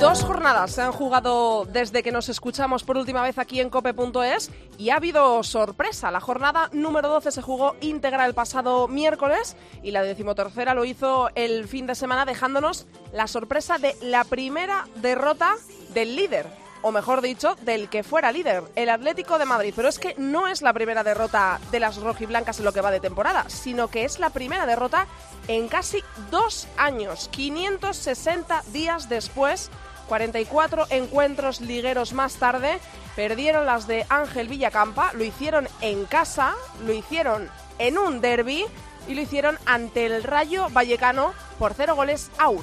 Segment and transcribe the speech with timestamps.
[0.00, 4.48] Dos jornadas se han jugado desde que nos escuchamos por última vez aquí en cope.es
[4.78, 6.12] y ha habido sorpresa.
[6.12, 11.30] La jornada número 12 se jugó íntegra el pasado miércoles y la decimotercera lo hizo
[11.34, 15.56] el fin de semana dejándonos la sorpresa de la primera derrota
[15.94, 16.46] del líder,
[16.82, 19.72] o mejor dicho, del que fuera líder, el Atlético de Madrid.
[19.74, 22.92] Pero es que no es la primera derrota de las rojiblancas en lo que va
[22.92, 25.08] de temporada, sino que es la primera derrota
[25.48, 29.70] en casi dos años, 560 días después
[30.08, 32.80] 44 encuentros ligueros más tarde,
[33.14, 37.48] perdieron las de Ángel Villacampa, lo hicieron en casa, lo hicieron
[37.78, 38.64] en un derby
[39.06, 42.62] y lo hicieron ante el Rayo Vallecano por 0 goles a 1.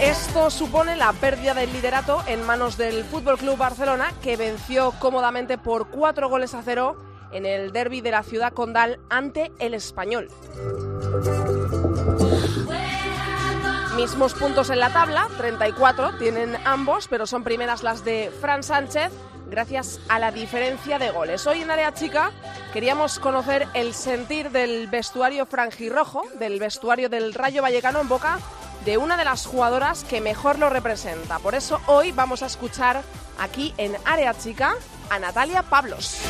[0.00, 5.58] Esto supone la pérdida del liderato en manos del Fútbol Club Barcelona, que venció cómodamente
[5.58, 6.96] por 4 goles a 0
[7.32, 10.28] en el derby de la ciudad condal ante el Español.
[14.00, 19.12] Mismos puntos en la tabla, 34 tienen ambos, pero son primeras las de Fran Sánchez
[19.50, 21.46] gracias a la diferencia de goles.
[21.46, 22.32] Hoy en Área Chica
[22.72, 28.38] queríamos conocer el sentir del vestuario franjirrojo, del vestuario del Rayo Vallecano en boca
[28.86, 31.38] de una de las jugadoras que mejor lo representa.
[31.38, 33.02] Por eso hoy vamos a escuchar
[33.38, 34.76] aquí en Área Chica
[35.10, 36.22] a Natalia Pablos.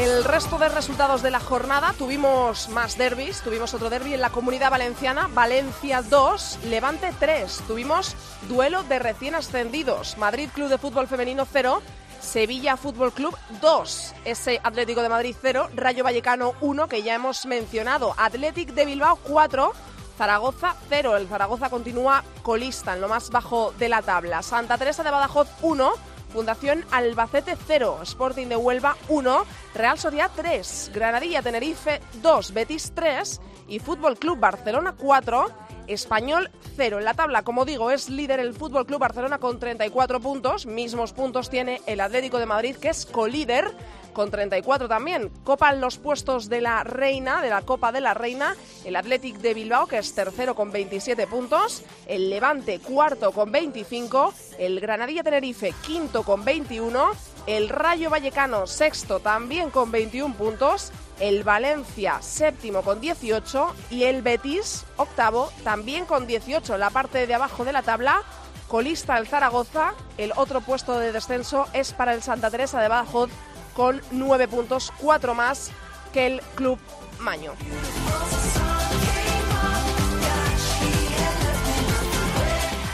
[0.00, 4.30] El resto de resultados de la jornada tuvimos más derbis, tuvimos otro derby en la
[4.30, 8.16] Comunidad Valenciana, Valencia 2, Levante 3, tuvimos
[8.48, 11.82] duelo de recién ascendidos, Madrid Club de Fútbol Femenino 0,
[12.18, 17.44] Sevilla Fútbol Club 2, ese Atlético de Madrid 0, Rayo Vallecano 1 que ya hemos
[17.44, 19.74] mencionado, Athletic de Bilbao 4,
[20.16, 25.02] Zaragoza 0, el Zaragoza continúa colista en lo más bajo de la tabla, Santa Teresa
[25.02, 25.92] de Badajoz 1,
[26.30, 33.40] Fundación Albacete 0, Sporting de Huelva 1, Real Sociedad 3, Granadilla Tenerife 2, Betis 3
[33.68, 35.46] y Fútbol Club Barcelona 4,
[35.88, 36.98] Español 0.
[36.98, 41.12] En la tabla, como digo, es líder el Fútbol Club Barcelona con 34 puntos, mismos
[41.12, 43.74] puntos tiene el Atlético de Madrid que es colíder
[44.12, 45.30] con 34 también.
[45.44, 49.54] Copan los puestos de la Reina, de la Copa de la Reina, el Athletic de
[49.54, 55.74] Bilbao, que es tercero con 27 puntos, el Levante cuarto con 25, el Granadilla Tenerife
[55.86, 57.10] quinto con 21,
[57.46, 64.22] el Rayo Vallecano sexto también con 21 puntos, el Valencia séptimo con 18 y el
[64.22, 68.22] Betis octavo también con 18 en la parte de abajo de la tabla.
[68.68, 73.30] Colista el Zaragoza, el otro puesto de descenso es para el Santa Teresa de Badajoz
[73.80, 75.70] con nueve puntos, cuatro más
[76.12, 76.78] que el Club
[77.18, 77.54] Maño.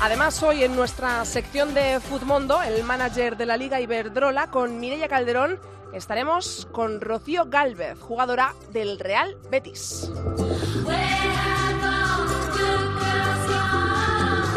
[0.01, 5.09] Además, hoy en nuestra sección de Futmundo, el manager de la Liga Iberdrola, con Mireia
[5.09, 5.59] Calderón,
[5.93, 10.13] estaremos con Rocío Galvez, jugadora del Real Betis.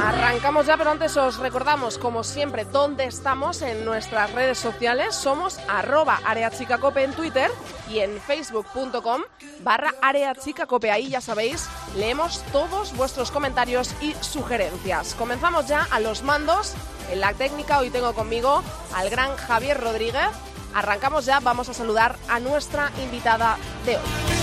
[0.02, 5.14] Arrancamos ya, pero antes os recordamos, como siempre, dónde estamos en nuestras redes sociales.
[5.14, 7.52] Somos arroba areachicacope en Twitter
[7.90, 9.22] y en facebook.com
[9.62, 10.90] barra areachicacope.
[10.90, 11.68] Ahí ya sabéis,
[11.98, 15.16] leemos todos vuestros comentarios y sugerencias.
[15.16, 16.76] Comenzamos ya a los mandos.
[17.12, 18.64] En la técnica hoy tengo conmigo
[18.96, 20.30] al gran Javier Rodríguez.
[20.74, 24.39] Arrancamos ya, vamos a saludar a nuestra invitada de hoy.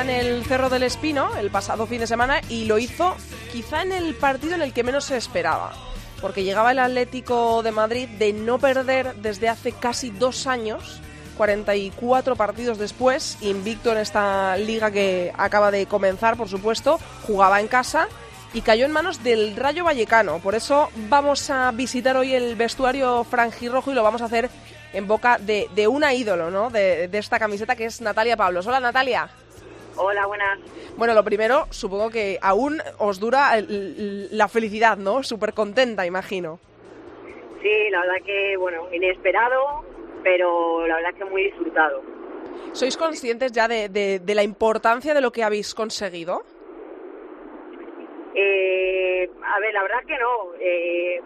[0.00, 3.16] En el Cerro del Espino el pasado fin de semana y lo hizo
[3.52, 5.72] quizá en el partido en el que menos se esperaba.
[6.22, 11.00] Porque llegaba el Atlético de Madrid de no perder desde hace casi dos años,
[11.36, 17.68] 44 partidos después, invicto en esta liga que acaba de comenzar, por supuesto, jugaba en
[17.68, 18.08] casa
[18.54, 20.38] y cayó en manos del Rayo Vallecano.
[20.38, 24.50] Por eso vamos a visitar hoy el vestuario franjirrojo y lo vamos a hacer
[24.92, 26.70] en boca de, de una ídolo, ¿no?
[26.70, 28.66] De, de, esta camiseta que es Natalia Pablos.
[28.66, 29.28] Hola, Natalia.
[30.02, 30.58] Hola, buenas.
[30.96, 35.22] Bueno, lo primero, supongo que aún os dura la felicidad, ¿no?
[35.22, 36.58] Súper contenta, imagino.
[37.60, 39.84] Sí, la verdad que, bueno, inesperado,
[40.22, 42.02] pero la verdad que muy disfrutado.
[42.72, 46.44] ¿Sois conscientes ya de, de, la importancia de lo que habéis conseguido?
[48.34, 50.54] Eh, a ver, la verdad que no.
[50.58, 51.20] Eh,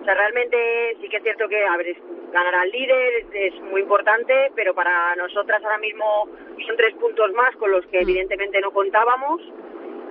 [0.00, 1.96] o sea, realmente sí que es cierto que a ver,
[2.42, 6.28] ganar al líder es muy importante, pero para nosotras ahora mismo
[6.66, 8.02] son tres puntos más con los que mm.
[8.02, 9.40] evidentemente no contábamos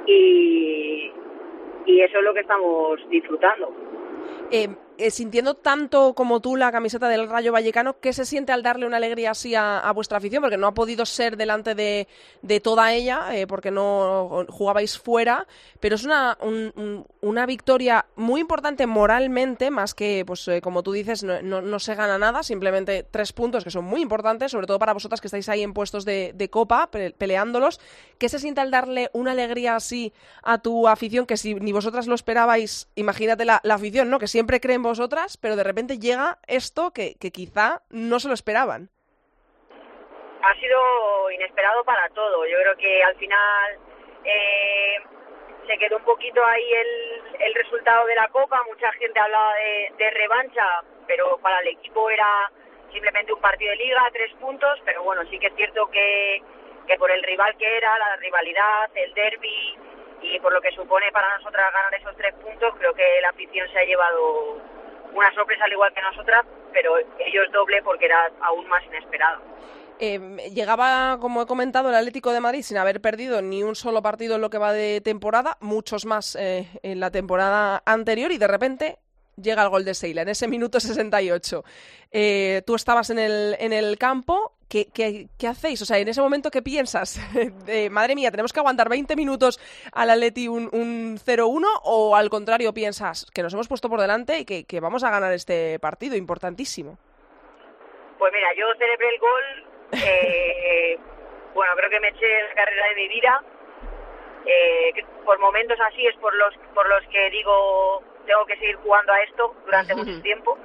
[0.06, 1.12] y,
[1.86, 3.72] y eso es lo que estamos disfrutando.
[4.52, 8.64] Eh, eh, sintiendo tanto como tú la camiseta del Rayo Vallecano, ¿qué se siente al
[8.64, 10.42] darle una alegría así a, vuestra afición?
[10.42, 12.08] Porque no ha podido ser delante de,
[12.62, 15.48] toda ella, eh, porque no jugabais fuera,
[15.80, 16.38] pero es una,
[17.22, 22.18] una victoria muy importante moralmente, más que, pues eh, como tú dices, no, se gana
[22.18, 25.62] nada, simplemente tres puntos que son muy importantes, sobre todo para vosotras que estáis ahí
[25.62, 27.82] en puestos de, copa, peleándolos.
[28.18, 30.14] ¿Qué se siente al darle una alegría así
[30.44, 34.20] a tu afición, que si ni vosotras lo esperabais, imagínate la, la afición, ¿no?
[34.20, 38.90] Que siempre creen vosotras, pero de repente llega esto que, quizá no se lo esperaban.
[40.42, 42.46] Ha sido inesperado para todo.
[42.46, 43.80] Yo creo que al final
[44.24, 44.98] eh,
[45.68, 48.62] se quedó un poquito ahí el, el, resultado de la Copa.
[48.68, 52.52] Mucha gente hablaba de, de revancha, pero para el equipo era
[52.92, 56.42] simplemente un partido de liga, tres puntos, pero bueno, sí que es cierto que,
[56.88, 59.78] que por el rival que era, la rivalidad, el derby
[60.22, 63.68] y por lo que supone para nosotras ganar esos tres puntos, creo que la afición
[63.72, 64.62] se ha llevado
[65.16, 69.42] una sorpresa al igual que nosotras, pero ellos doble porque era aún más inesperado.
[69.98, 74.02] Em, llegaba, como he comentado, el Atlético de Madrid sin haber perdido ni un solo
[74.02, 78.38] partido en lo que va de temporada, muchos más eh, en la temporada anterior y
[78.38, 78.98] de repente
[79.42, 81.64] llega el gol de Seila en ese minuto 68.
[82.12, 85.82] Eh, tú estabas en el, en el campo, ¿Qué, ¿qué, qué, hacéis?
[85.82, 87.20] O sea, en ese momento, ¿qué piensas?
[87.92, 89.60] madre mía, ¿tenemos que aguantar 20 minutos
[89.94, 91.82] al Atleti un, un 0-1?
[91.84, 95.12] ¿O al contrario piensas que nos hemos puesto por delante y que, que, vamos a
[95.12, 96.98] ganar este partido importantísimo?
[98.18, 99.44] Pues mira, yo celebré el gol.
[99.92, 100.98] Eh,
[101.54, 103.44] bueno, creo que me eché la carrera de mi vida.
[104.48, 109.14] Eh, por momentos así es por los, por los que digo tengo que seguir jugando
[109.14, 110.58] a esto durante mucho tiempo.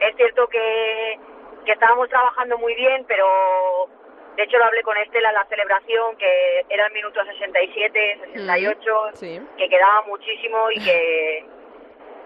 [0.00, 1.18] Es cierto que,
[1.64, 3.88] que estábamos trabajando muy bien, pero
[4.36, 9.10] de hecho lo hablé con Estela en la celebración, que era el minuto 67, 68,
[9.56, 11.44] que quedaba muchísimo y que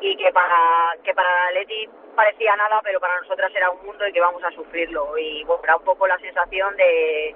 [0.00, 4.12] y que para que para Leti parecía nada, pero para nosotras era un mundo y
[4.12, 5.16] que vamos a sufrirlo.
[5.18, 7.34] Y bueno, era un poco la sensación de,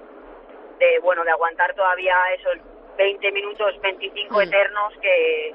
[0.79, 2.59] de bueno, de aguantar todavía esos
[2.97, 4.41] 20 minutos, 25 mm.
[4.41, 5.55] eternos que,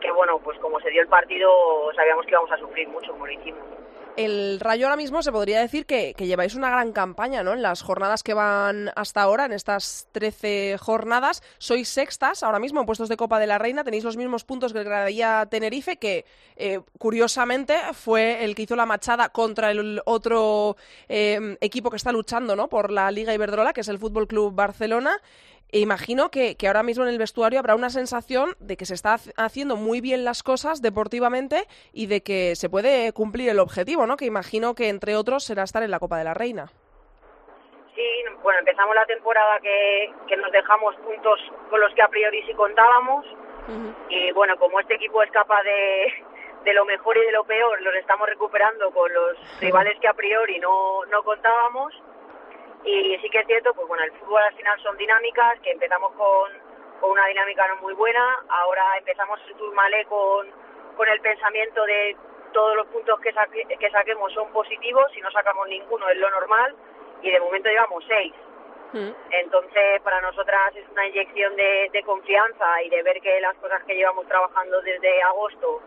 [0.00, 1.50] que, bueno, pues como se dio el partido,
[1.94, 3.62] sabíamos que íbamos a sufrir mucho como lo hicimos.
[4.18, 7.52] El Rayo ahora mismo se podría decir que, lleváis una gran campaña, ¿no?
[7.52, 12.80] En las jornadas que van hasta ahora, en estas 13 jornadas, sois sextas ahora mismo
[12.80, 15.98] en puestos de Copa de la Reina, tenéis los mismos puntos que el Granadilla Tenerife,
[15.98, 16.24] que
[16.56, 20.76] eh, curiosamente fue el que hizo la machada contra el otro
[21.08, 22.68] eh, equipo que está luchando, ¿no?
[22.68, 25.22] Por la Liga Iberdrola, que es el Fútbol Club Barcelona.
[25.70, 28.94] E imagino que, que, ahora mismo en el vestuario habrá una sensación de que se
[28.94, 34.06] está haciendo muy bien las cosas deportivamente y de que se puede cumplir el objetivo,
[34.06, 34.16] ¿no?
[34.16, 36.72] Que imagino que entre otros será estar en la Copa de la Reina.
[37.94, 38.02] Sí,
[38.42, 41.38] bueno, empezamos la temporada que, que nos dejamos puntos
[41.68, 43.26] con los que a priori sí contábamos
[44.08, 46.24] y bueno, como este equipo es capaz de,
[46.64, 50.14] de lo mejor y de lo peor, los estamos recuperando con los rivales que a
[50.14, 51.92] priori no, no contábamos
[52.84, 56.12] y sí que es cierto, pues bueno, el fútbol al final son dinámicas, que empezamos
[56.12, 56.50] con,
[57.00, 60.48] con una dinámica no muy buena, ahora empezamos Turmalé con,
[60.96, 62.16] con el pensamiento de
[62.52, 63.32] todos los puntos que,
[63.78, 66.74] que saquemos son positivos, si no sacamos ninguno es lo normal,
[67.22, 68.32] y de momento llevamos seis.
[68.92, 69.10] Mm.
[69.30, 73.82] Entonces, para nosotras es una inyección de, de confianza y de ver que las cosas
[73.84, 75.82] que llevamos trabajando desde agosto,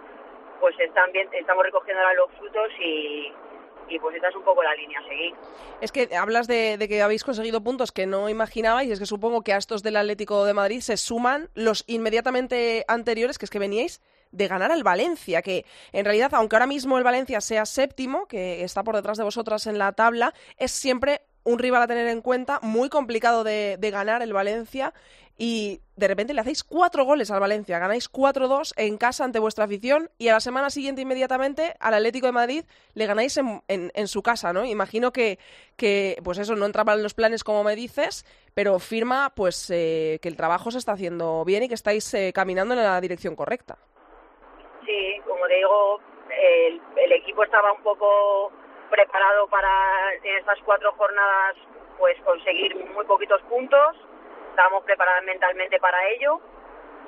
[0.59, 3.33] pues están bien, estamos recogiendo ahora los frutos y,
[3.89, 5.33] y pues esta es un poco la línea a seguir.
[5.81, 9.53] Es que hablas de, que habéis conseguido puntos que no imaginabais, es que supongo que
[9.53, 14.01] a estos del Atlético de Madrid se suman los inmediatamente anteriores, que es que veníais
[14.31, 18.63] de ganar al Valencia, que en realidad, aunque ahora mismo el Valencia sea séptimo, que
[18.63, 22.21] está por detrás de vosotras en la tabla, es siempre un rival a tener en
[22.21, 24.93] cuenta, muy complicado de, de ganar el Valencia
[25.43, 29.65] y de repente le hacéis cuatro goles al Valencia, ganáis 4-2 en casa ante vuestra
[29.65, 34.07] afición y a la semana siguiente inmediatamente al Atlético de Madrid le ganáis en, en,
[34.07, 34.65] su casa, ¿no?
[34.65, 35.39] Imagino que,
[35.77, 40.19] que, pues eso, no entraba en los planes como me dices, pero firma pues eh,
[40.21, 43.35] que el trabajo se está haciendo bien y que estáis eh, caminando en la dirección
[43.35, 43.79] correcta.
[44.85, 48.51] Sí, como digo, el, el equipo estaba un poco
[48.91, 51.55] preparado para en estas cuatro jornadas
[51.97, 53.95] pues conseguir muy poquitos puntos.
[54.49, 56.39] Estábamos preparados mentalmente para ello.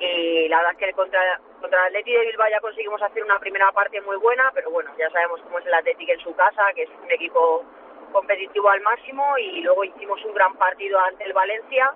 [0.00, 1.20] Y la verdad es que contra,
[1.60, 4.90] contra el Atleti de Bilbao ya conseguimos hacer una primera parte muy buena, pero bueno,
[4.98, 7.64] ya sabemos cómo es el Atlético en su casa, que es un equipo
[8.12, 9.38] competitivo al máximo.
[9.38, 11.92] Y luego hicimos un gran partido ante el Valencia,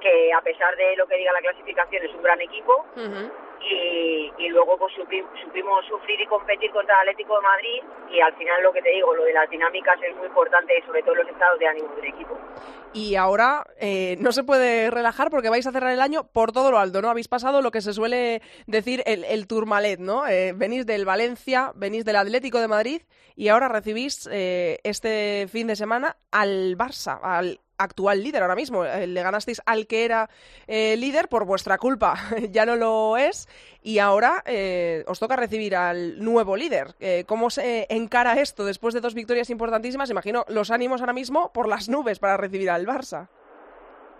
[0.00, 2.84] que a pesar de lo que diga la clasificación es un gran equipo
[3.70, 8.34] y, y luego pues supimos sufrir y competir contra el Atlético de Madrid y al
[8.36, 11.28] final lo que te digo, lo de las dinámicas es muy importante, sobre todo los
[11.28, 12.38] estados de ánimo del equipo.
[12.92, 16.70] Y ahora eh, no se puede relajar porque vais a cerrar el año por todo
[16.70, 17.10] lo alto, ¿no?
[17.10, 19.48] Habéis pasado lo que se suele decir el, el
[19.98, 20.28] ¿no?
[20.28, 23.02] Eh, venís del Valencia, venís del Atlético de Madrid
[23.34, 28.84] y ahora recibís eh, este fin de semana al Barça, al actual líder ahora mismo.
[28.84, 30.28] Eh, le ganasteis al que era
[30.66, 32.14] eh, líder por vuestra culpa,
[32.50, 33.48] ya no lo es,
[33.82, 36.94] y ahora eh, os toca recibir al nuevo líder.
[37.26, 40.10] ¿Cómo se encara esto después de dos victorias importantísimas?
[40.10, 43.28] Imagino los ánimos ahora mismo por las nubes para recibir al Barça.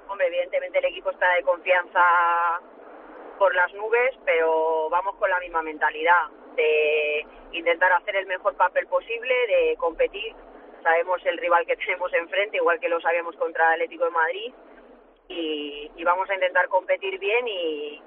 [0.08, 2.00] Hombre, evidentemente el equipo está de confianza
[3.38, 8.87] por las nubes, pero vamos con la misma mentalidad de intentar hacer el mejor papel
[8.87, 10.34] posible, de competir
[10.85, 14.55] sabemos el rival que tenemos enfrente, igual que lo sabíamos contra Atlético de Madrid,
[15.26, 18.03] y, vamos a intentar competir bien y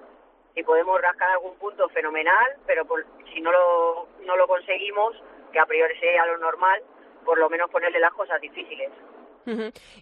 [0.53, 2.85] si podemos rascar algún punto fenomenal, pero
[3.33, 5.15] si no lo, no lo conseguimos,
[5.51, 6.81] que a priori sería lo normal,
[7.25, 8.91] por lo menos ponerle las cosas difíciles.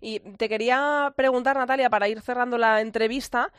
[0.02, 3.52] Y te quería preguntar, Natalia, para ir cerrando la entrevista,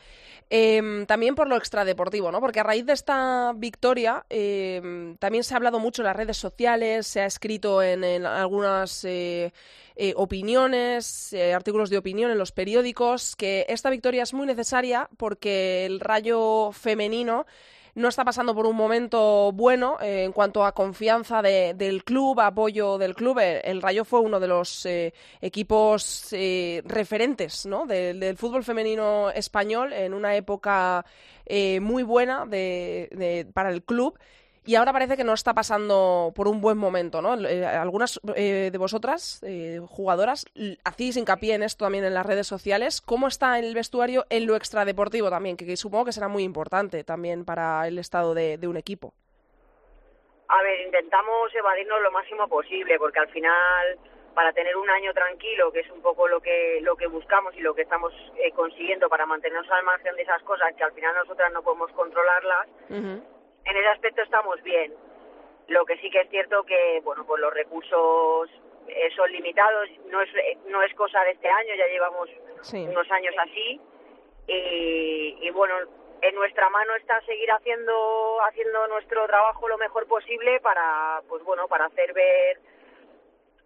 [0.49, 2.39] em, también por lo extradeportivo, ¿no?
[2.39, 6.37] Porque a raíz de esta victoria em, también se ha hablado mucho en las redes
[6.37, 9.53] sociales, se ha escrito en, algunas eh,
[9.95, 15.09] eh, opiniones, eh, artículos de opinión en los periódicos, que esta victoria es muy necesaria
[15.17, 17.45] porque el rayo femenino
[17.97, 22.99] no está pasando por un momento bueno eh, en cuanto a confianza del club, apoyo
[22.99, 23.39] del club.
[23.39, 30.13] El, Rayo fue uno de los eh, equipos eh, referentes del fútbol femenino español en
[30.13, 31.03] una época
[31.81, 34.19] muy buena de, para el club
[34.67, 37.35] y ahora parece que no está pasando por un buen momento, ¿no?
[37.47, 40.45] Eh, algunas eh, de vosotras, eh, jugadoras,
[40.83, 42.99] hacéis hincapié en esto también en las redes sociales.
[42.99, 45.55] ¿Cómo está el vestuario en lo extradeportivo también?
[45.55, 49.13] Que, supongo que será muy importante también para el estado de, un equipo.
[50.49, 53.97] A ver, intentamos evadirnos lo máximo posible, porque al final
[54.35, 57.61] para tener un año tranquilo, que es un poco lo que lo que buscamos y
[57.61, 58.13] lo que estamos
[58.53, 62.67] consiguiendo para mantenernos al margen de esas cosas que al final nosotras no podemos controlarlas,
[63.69, 64.93] en ese aspecto estamos bien.
[65.67, 68.49] Lo que sí que es cierto que, bueno, pues los recursos
[68.87, 72.29] eh, son limitados, no es, eh, no es cosa de este año, ya llevamos
[72.73, 73.81] unos años así.
[74.47, 75.75] Y, y, bueno,
[76.21, 81.67] en nuestra mano está seguir haciendo haciendo nuestro trabajo lo mejor posible para, pues bueno,
[81.67, 82.59] para hacer ver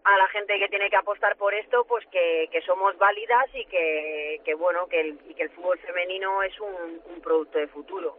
[0.04, 3.66] a la gente que tiene que apostar por esto, pues que, que somos válidas y
[3.66, 7.68] que, que bueno, que el, y que el fútbol femenino es un, un producto de
[7.68, 8.18] futuro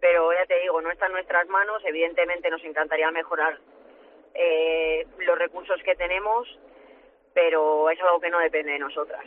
[0.00, 3.58] pero ya te digo, no está en nuestras manos, evidentemente nos encantaría mejorar
[4.34, 6.46] eh, los recursos que tenemos,
[7.34, 9.24] pero es algo que no depende de nosotras.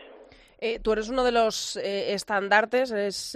[0.63, 3.35] Eh, tú eres uno de los eh, estandartes, es,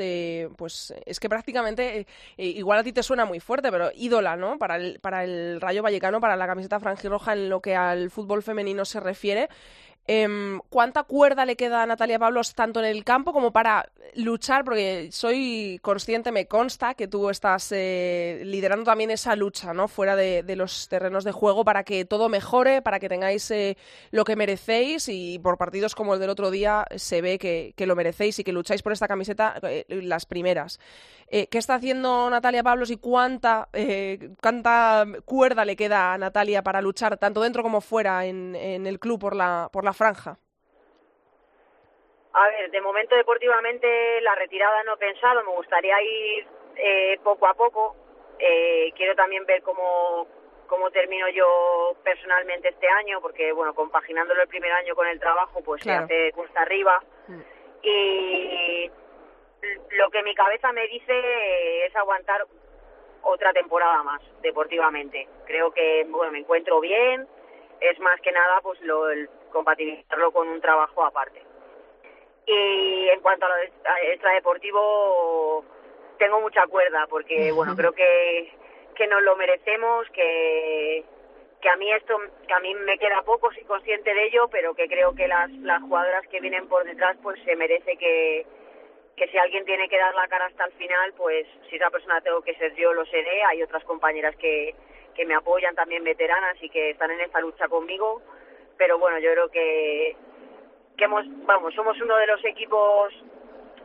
[0.55, 2.05] pues es que prácticamente,
[2.37, 4.59] igual a ti te suena muy fuerte, pero ídola, ¿no?
[4.59, 8.43] Para el, para el Rayo Vallecano, para la camiseta franjirroja en lo que al fútbol
[8.43, 9.49] femenino se refiere.
[10.07, 14.63] Em, ¿Cuánta cuerda le queda a Natalia Pablos tanto en el campo como para luchar?
[14.63, 19.87] Porque soy consciente, me consta que tú estás eh, liderando también esa lucha, ¿no?
[19.87, 23.77] Fuera de, los terrenos de juego para que todo mejore, para que tengáis eh,
[24.11, 27.95] lo que merecéis y por partidos como el del otro día se ve que, lo
[27.95, 30.79] merecéis y que lucháis por esta camiseta eh, las primeras.
[31.27, 33.67] ¿Qué está haciendo Natalia Pablos y cuánta,
[34.41, 38.99] cuánta cuerda le queda a Natalia para luchar tanto dentro como fuera en, en el
[38.99, 40.37] club por la, por la franja?
[42.33, 47.47] A ver, de momento deportivamente la retirada no he pensado, me gustaría ir eh, poco
[47.47, 47.95] a poco.
[48.37, 50.27] Eh, quiero también ver cómo,
[50.67, 55.61] cómo termino yo personalmente este año, porque bueno, compaginándolo el primer año con el trabajo,
[55.63, 57.01] pues se hace cuesta arriba.
[57.27, 57.41] Mm.
[57.83, 58.91] Y
[59.91, 62.45] lo que mi cabeza me dice es aguantar
[63.21, 65.27] otra temporada más deportivamente.
[65.45, 67.27] Creo que bueno, me encuentro bien,
[67.79, 71.41] es más que nada pues lo, el compatibilizarlo con un trabajo aparte.
[72.45, 73.55] Y en cuanto a lo
[74.11, 75.63] extradeportivo,
[76.19, 78.51] tengo mucha cuerda porque, bueno, creo que,
[78.95, 81.05] que nos lo merecemos, que,
[81.61, 84.75] que a mí esto, que a mí me queda poco, soy consciente de ello, pero
[84.75, 88.45] que creo que las, las jugadoras que vienen por detrás, pues se merece que,
[89.15, 92.19] que si alguien tiene que dar la cara hasta el final, pues si esa persona
[92.21, 93.43] tengo que ser yo, lo seré.
[93.45, 94.75] Hay otras compañeras que,
[95.15, 98.21] que me apoyan también veteranas y que están en esta lucha conmigo
[98.77, 100.15] pero bueno, yo creo que,
[100.97, 103.13] que hemos, vamos, somos uno de los equipos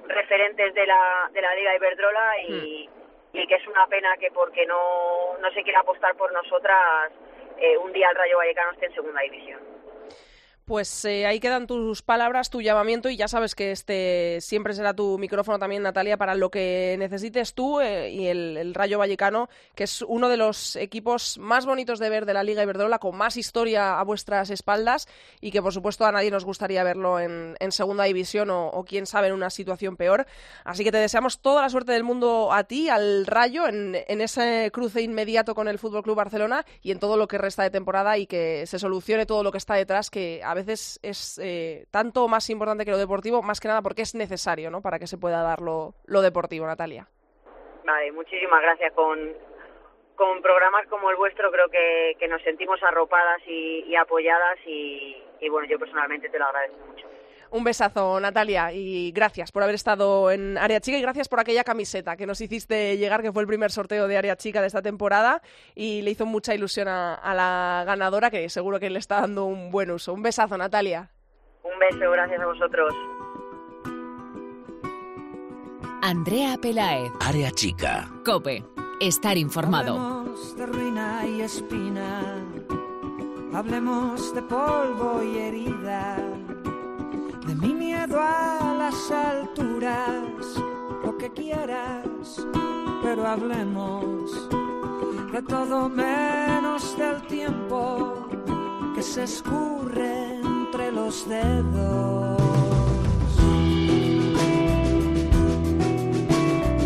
[0.07, 3.37] referentes de la, de la Liga Iberdrola y, hmm.
[3.37, 7.13] y que es una pena que porque no, no se quiera apostar por nosotras,
[7.59, 9.61] eh, un día el Rayo Vallecano esté en segunda división.
[10.71, 14.95] Pues eh, ahí quedan tus palabras, tu llamamiento y ya sabes que este siempre será
[14.95, 19.83] tu micrófono también, Natalia, para lo que necesites tú eh, y el, Rayo Vallecano, que
[19.83, 23.37] es uno de los equipos más bonitos de ver de la Liga Iberdrola, con más
[23.37, 25.09] historia a vuestras espaldas
[25.41, 29.27] y que por supuesto a nadie nos gustaría verlo en, segunda división o, quién sabe
[29.27, 30.25] en una situación peor.
[30.63, 34.71] Así que te deseamos toda la suerte del mundo a ti, al Rayo, en, ese
[34.73, 38.19] cruce inmediato con el Fútbol Club Barcelona y en todo lo que resta de temporada
[38.19, 42.49] y que se solucione todo lo que está detrás, que a es eh, tanto más
[42.51, 44.81] importante que lo deportivo, más que nada porque es necesario, ¿no?
[44.81, 47.07] Para que se pueda dar lo, deportivo, Natalia.
[47.85, 48.93] Vale, muchísimas gracias.
[48.93, 49.33] Con,
[50.17, 55.49] con programas como el vuestro creo que, que nos sentimos arropadas y, apoyadas y, y
[55.49, 57.07] bueno, yo personalmente te lo agradezco mucho.
[57.53, 61.65] Un besazo, Natalia, y gracias por haber estado en Área Chica y gracias por aquella
[61.65, 64.83] camiseta que nos hiciste llegar, que fue el primer sorteo de Área Chica de esta
[64.83, 65.43] temporada
[65.75, 69.73] y le hizo mucha ilusión a, la ganadora, que seguro que le está dando un
[69.73, 70.13] buen uso.
[70.13, 71.11] Un besazo, Natalia.
[71.65, 72.95] Un beso, gracias a vosotros.
[76.03, 77.11] Andrea Pelaez.
[77.21, 78.09] Área Chica.
[78.25, 78.65] Cope.
[79.01, 79.99] Estar informado.
[79.99, 82.45] Hablemos de ruina y espina.
[83.53, 86.17] Hablemos de polvo y herida
[87.47, 90.45] de mi miedo a las alturas,
[91.05, 92.47] lo que quieras,
[93.03, 94.49] pero hablemos
[95.33, 98.29] de todo menos del tiempo
[98.95, 102.41] que se escurre entre los dedos.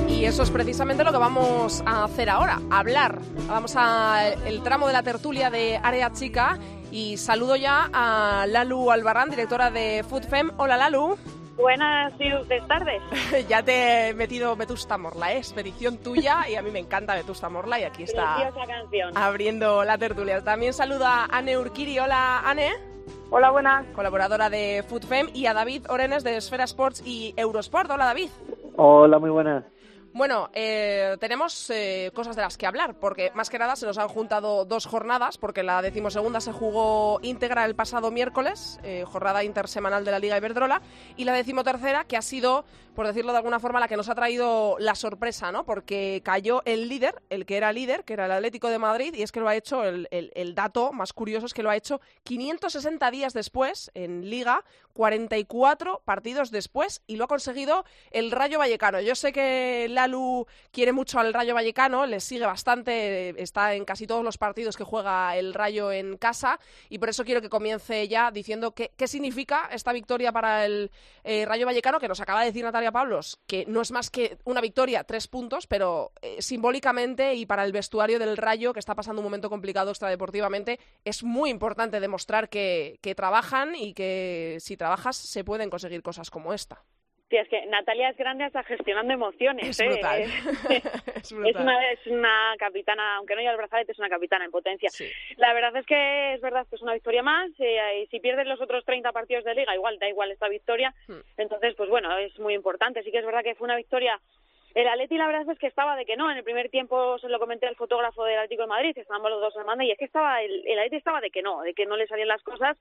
[0.08, 3.20] Y eso es precisamente lo que vamos a hacer ahora, hablar.
[3.48, 6.58] Vamos al tramo de la tertulia de Área Chica
[6.94, 10.52] y saludo ya a Lalu Albarrán, directora de FoodFem.
[10.58, 11.16] Hola Lalu.
[11.56, 12.12] Buenas
[12.68, 13.02] tardes.
[13.48, 15.38] ya te he metido Vetusta Morla, ¿eh?
[15.38, 18.52] expedición tuya y a mí me encanta Vetusta Morla y aquí está
[19.14, 20.42] abriendo la tertulia.
[20.44, 21.98] También saluda a Anne Urquiri.
[21.98, 22.70] Hola Anne.
[23.30, 23.86] Hola, buenas.
[23.88, 27.90] Colaboradora de FoodFem y a David Orenes de Esfera Sports y Eurosport.
[27.90, 28.30] Hola David.
[28.76, 29.64] Hola, muy buenas.
[30.14, 33.98] Bueno, eh, tenemos eh, cosas de las que hablar, porque más que nada se nos
[33.98, 39.42] han juntado dos jornadas, porque la decimosegunda se jugó íntegra el pasado miércoles, eh, jornada
[39.42, 40.82] intersemanal de la Liga Iberdrola,
[41.16, 44.14] y la decimotercera, que ha sido, por decirlo de alguna forma, la que nos ha
[44.14, 45.64] traído la sorpresa, ¿no?
[45.64, 49.22] Porque cayó el líder, el que era líder, que era el Atlético de Madrid, y
[49.22, 52.00] es que lo ha hecho, el, el dato más curioso es que lo ha hecho
[52.22, 59.00] 560 días después en Liga, 44 partidos después, y lo ha conseguido el Rayo Vallecano.
[59.00, 63.84] Yo sé que la Lalu quiere mucho al Rayo Vallecano, le sigue bastante, está en
[63.84, 67.48] casi todos los partidos que juega el Rayo en casa y por eso quiero que
[67.48, 70.90] comience ya diciendo qué, qué significa esta victoria para el
[71.24, 74.38] eh, Rayo Vallecano, que nos acaba de decir Natalia Pablos, que no es más que
[74.44, 78.94] una victoria, tres puntos, pero eh, simbólicamente y para el vestuario del Rayo, que está
[78.94, 84.76] pasando un momento complicado extradeportivamente, es muy importante demostrar que, que trabajan y que si
[84.76, 86.84] trabajas se pueden conseguir cosas como esta
[87.42, 89.68] es que Natalia es grande hasta gestionando emociones.
[89.68, 90.00] Es, ¿eh?
[90.70, 94.90] es, una, es una capitana, aunque no haya el brazalete, es una capitana en potencia.
[95.36, 97.50] La verdad es que es verdad que es una victoria más.
[97.58, 100.94] Eh, y si pierdes los otros 30 partidos de liga, igual da igual esta victoria.
[101.08, 101.20] Hmm.
[101.36, 103.02] Entonces, pues bueno, es muy importante.
[103.02, 104.20] Sí que es verdad que fue una victoria
[104.74, 106.30] el Atleti la verdad es que estaba de que no.
[106.30, 109.40] En el primer tiempo se lo comenté al fotógrafo del Atlético de Madrid, estábamos los
[109.40, 111.74] dos en manda, y es que estaba el, el Atleti estaba de que no, de
[111.74, 112.76] que no le salían las cosas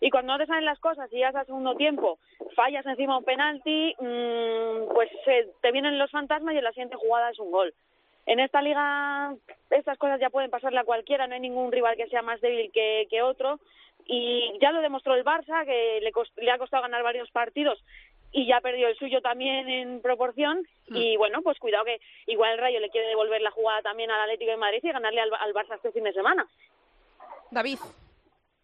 [0.00, 2.18] y cuando no te salen las cosas y ya al segundo tiempo
[2.54, 5.10] fallas encima un penalti, mmm, pues
[5.60, 7.74] te vienen los fantasmas y en la siguiente jugada es un gol.
[8.26, 9.34] En esta liga
[9.70, 12.70] estas cosas ya pueden pasarle a cualquiera, no hay ningún rival que sea más débil
[12.72, 13.60] que, que otro
[14.06, 16.00] y ya lo demostró el Barça, que
[16.36, 17.82] le ha costado ganar varios partidos
[18.34, 20.96] y ya perdió el suyo también en proporción hmm.
[20.96, 24.20] y bueno, pues cuidado que igual el Rayo le quiere devolver la jugada también al
[24.20, 26.46] Atlético de Madrid y ganarle al, al Barça este fin de semana.
[27.50, 27.78] David.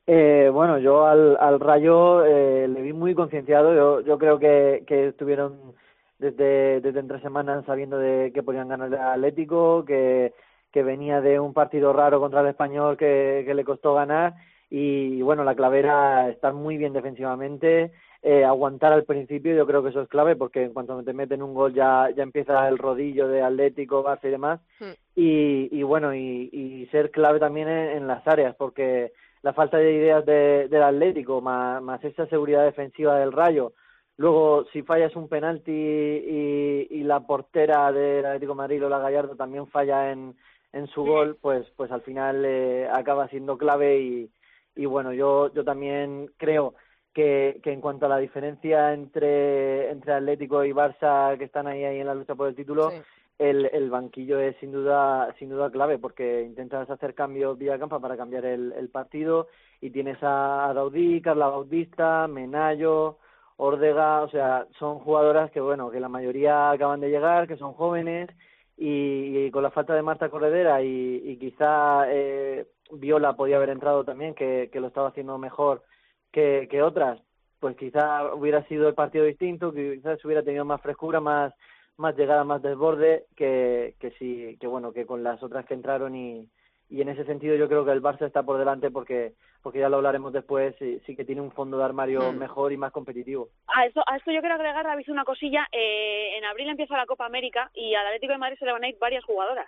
[0.06, 3.74] Eh, bueno, yo al, al Rayo eh, le vi muy concienciado.
[3.74, 5.74] Yo, yo creo que, que estuvieron
[6.18, 10.35] desde, desde entre semanas sabiendo de que podían ganar al Atlético, que,
[10.72, 14.35] que venía de un partido raro contra el Español que, que le costó ganar.
[14.68, 19.54] Y, bueno, la clave era estar muy bien defensivamente, eh, aguantar al principio.
[19.54, 22.22] Yo creo que eso es clave porque en cuanto te meten un gol ya, ya
[22.22, 24.61] empieza el rodillo de Atlético, Barça y demás.
[24.78, 24.92] Hmm.
[25.14, 29.78] Y, y bueno, y, y ser clave también en, en las áreas porque la falta
[29.78, 33.72] de ideas de, del Atlético, más, más esa seguridad defensiva del Rayo.
[34.18, 39.35] Luego, si fallas un penalti y, y la portera del Atlético de Madrid, la Gallardo,
[39.35, 40.35] también falla en,
[40.74, 44.30] en su gol, pues, pues al final eh, acaba siendo clave y,
[44.76, 46.74] y bueno, yo, yo también creo
[47.12, 51.85] que, que en cuanto a la diferencia entre, entre Atlético y Barça que están ahí,
[51.85, 52.92] ahí en la lucha por el título,
[53.38, 57.99] el, el banquillo es sin duda, sin duda clave porque intentas hacer cambios vía campa
[57.99, 59.49] para cambiar el, el partido
[59.81, 63.18] y tienes a Daudí, Carla Bautista, Menayo,
[63.57, 67.73] Ordega, o sea, son jugadoras que, bueno, que la mayoría acaban de llegar, que son
[67.73, 68.31] jóvenes
[68.77, 74.05] y, con la falta de Marta Corredera y, y quizá eh, Viola podía haber entrado
[74.05, 75.83] también, que, que lo estaba haciendo mejor
[76.32, 77.20] que, que otras,
[77.58, 81.52] pues quizá hubiera sido el partido distinto, que quizás hubiera tenido más frescura, más
[82.00, 86.16] más llegada, más desborde que, que sí, que bueno, que con las otras que entraron
[86.16, 86.48] y,
[86.88, 89.90] y en ese sentido yo creo que el Barça está por delante porque porque ya
[89.90, 92.38] lo hablaremos después sí, sí que tiene un fondo de armario hmm.
[92.38, 93.48] mejor y más competitivo.
[93.66, 95.68] A esto a esto yo quiero agregar David una cosilla.
[95.70, 98.84] Eh, en abril empieza la Copa América y al Atlético de Madrid se le van
[98.84, 99.66] a ir varias jugadoras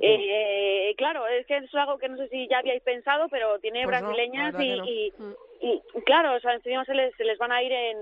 [0.00, 3.84] eh, claro, es que es algo que no sé si ya habíais pensado, pero tiene
[3.84, 5.12] pues brasileñas y,
[5.60, 7.98] y, claro, o sea, encima se les, se les van a ir en,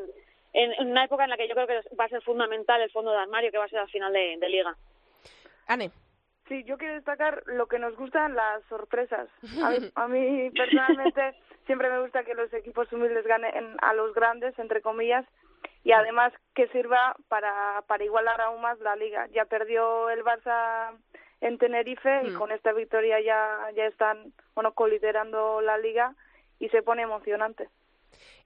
[0.52, 3.10] en, una época en la que yo creo que va a ser fundamental el fondo
[3.10, 4.76] de armario, que va a ser al final de, liga.
[5.66, 5.90] Ane.
[6.48, 9.28] Sí, yo quiero destacar lo que nos gustan las sorpresas.
[9.94, 11.34] A mí, personalmente
[11.66, 15.24] siempre me gusta que los equipos humildes ganen a los grandes, entre comillas,
[15.82, 19.26] y además que sirva para, para igualar aún más la liga.
[19.32, 20.96] Ya perdió el Barça
[21.44, 22.38] en Tenerife y mm.
[22.38, 26.14] con esta victoria ya, ya están bueno, coliderando la liga
[26.58, 27.68] y se pone emocionante.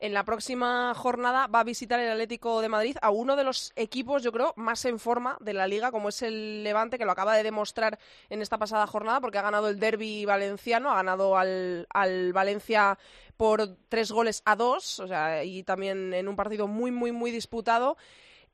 [0.01, 3.73] En la próxima jornada va a visitar el Atlético de Madrid a uno de los
[3.77, 7.13] equipos, yo creo, más en forma de la liga, como es el Levante, que lo
[7.13, 7.99] acaba de demostrar
[8.31, 12.99] en esta pasada jornada, porque ha ganado el derby valenciano, ha ganado al, al Valencia
[13.37, 17.31] por tres goles a dos, o sea, y también en un partido muy, muy, muy
[17.31, 17.97] disputado.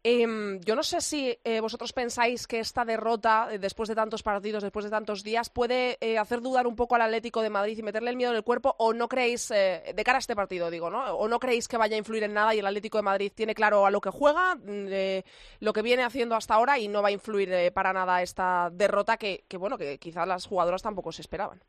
[0.06, 4.22] Em, yo no sé si eh, vosotros pensáis que esta derrota, eh, después de tantos
[4.22, 7.78] partidos, después de tantos días, puede eh, hacer dudar un poco al Atlético de Madrid
[7.78, 10.70] y meterle el miedo en el cuerpo, o no creéis, de cara a este partido,
[10.70, 11.02] digo, ¿no?
[11.16, 13.54] O no creéis que vaya a influir en nada y el Atlético de Madrid tiene
[13.54, 15.22] claro a lo que juega, mm,
[15.60, 19.16] lo que viene haciendo hasta ahora y no va a influir para nada esta derrota
[19.16, 21.62] que, que, bueno, que quizás las jugadoras tampoco se esperaban.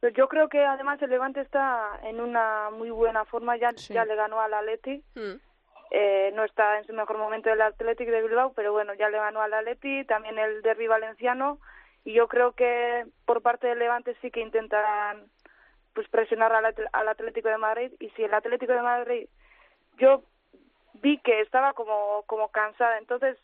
[0.00, 4.04] Pues yo creo que además el Levante está en una muy buena forma, ya, ya
[4.04, 5.04] le ganó al Atleti.
[5.14, 5.51] Mm.
[5.94, 9.18] Eh, no está en su mejor momento el Athletic de Bilbao, pero bueno, ya le
[9.18, 11.58] ganó al Atleti, también el derby valenciano,
[12.02, 15.26] y yo creo que por parte del Levante sí que intentan
[15.92, 19.28] pues presionar al, al Atlético de Madrid, y si el Atlético de Madrid,
[19.98, 20.22] yo
[20.94, 23.36] vi que estaba como, como cansada, entonces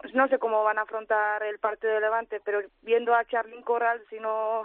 [0.00, 3.62] pues no sé cómo van a afrontar el partido de Levante, pero viendo a Charlín
[3.62, 4.62] Corral, si no,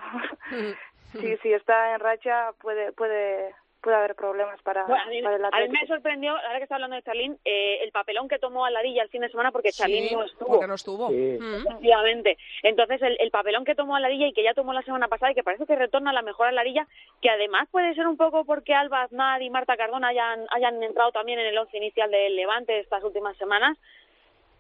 [1.14, 6.32] si, si está en racha, puede, puede, puede haber problemas para, a, mí, me sorprendió,
[6.32, 9.22] ahora que está hablando de Charlín, eh, el papelón que tomó a Ladilla el fin
[9.22, 10.48] de semana porque Charlín no estuvo.
[10.48, 11.10] Porque no estuvo.
[11.10, 11.56] Mm.
[11.56, 12.38] Efectivamente.
[12.64, 15.32] Entonces, el, el, papelón que tomó a Ladilla y que ya tomó la semana pasada
[15.32, 16.88] y que parece que retorna a la mejor a Ladilla,
[17.22, 21.12] que además puede ser un poco porque Alba Aznar y Marta Cardona hayan, hayan entrado
[21.12, 23.78] también en el once inicial del Levante estas últimas semanas,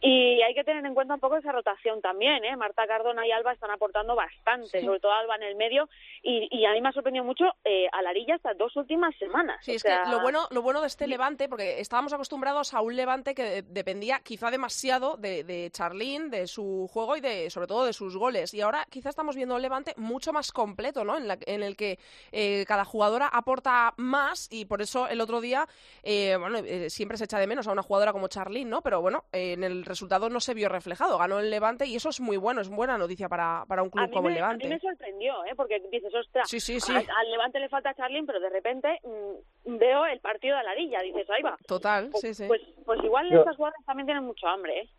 [0.01, 2.55] y hay que tener en cuenta un poco esa rotación también, ¿eh?
[2.57, 5.87] Marta Cardona y Alba están aportando bastante, sobre todo Alba en el medio,
[6.23, 9.57] y, y a mí me ha sorprendido mucho eh, a Larilla estas dos últimas semanas.
[9.61, 12.95] Sí, es que lo bueno, lo bueno de este Levante, porque estábamos acostumbrados a un
[12.95, 17.85] Levante que dependía quizá demasiado de, de Charlín, de su juego y de sobre todo
[17.85, 21.17] de sus goles, y ahora quizá estamos viendo un Levante mucho más completo, ¿no?
[21.17, 21.99] En, la, en el que
[22.31, 25.67] eh, cada jugadora aporta más, y por eso el otro día,
[26.01, 28.81] eh, bueno, eh, siempre se echa de menos a una jugadora como Charlín, ¿no?
[28.81, 31.17] Pero bueno, en el resultado no se vio reflejado.
[31.17, 34.09] Ganó el Levante y eso es muy bueno, es buena noticia para, para un club
[34.11, 34.65] como el Levante.
[34.65, 35.53] A mí me sorprendió, ¿eh?
[35.55, 36.93] porque dices, ostras, sí, sí, sí.
[36.93, 41.29] Al, Levante le falta Charlín, pero de repente mm, veo el partido de Alarilla, dices,
[41.29, 41.57] ahí va.
[41.67, 42.47] Total, pues, sí, sí.
[42.47, 44.89] Pues, pues igual estas jugadores también tienen mucho hambre, ¿eh?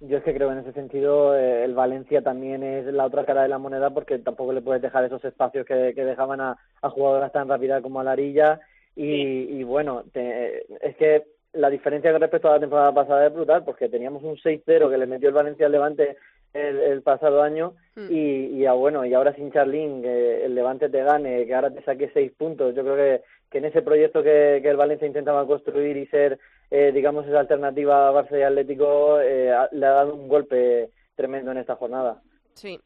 [0.00, 3.24] Yo es que creo que en ese sentido eh, el Valencia también es la otra
[3.24, 6.58] cara de la moneda porque tampoco le puedes dejar esos espacios que, que dejaban a,
[6.80, 8.60] a jugadoras tan rápidas como Alarilla
[8.96, 13.64] y, y bueno, es que la diferencia con respecto a la temporada pasada es brutal,
[13.64, 16.16] porque teníamos un 6-0 que le metió el Valencia al Levante
[16.54, 18.06] el, pasado año mm.
[18.10, 21.82] y, y bueno, y ahora sin Charlín, que el Levante te gane, que ahora te
[21.82, 25.46] saque seis puntos, yo creo que, que en ese proyecto que, que el Valencia intentaba
[25.46, 26.38] construir y ser,
[26.70, 31.52] eh, digamos, esa alternativa a Barça y Atlético, eh, le ha dado un golpe tremendo
[31.52, 32.20] en esta jornada.
[32.54, 32.78] Sí.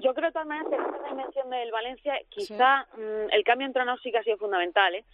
[0.00, 4.10] Yo, creo también que en esta dimensión del Valencia, quizá mm, el cambio entre sí
[4.10, 5.04] que ha sido fundamental, ¿eh?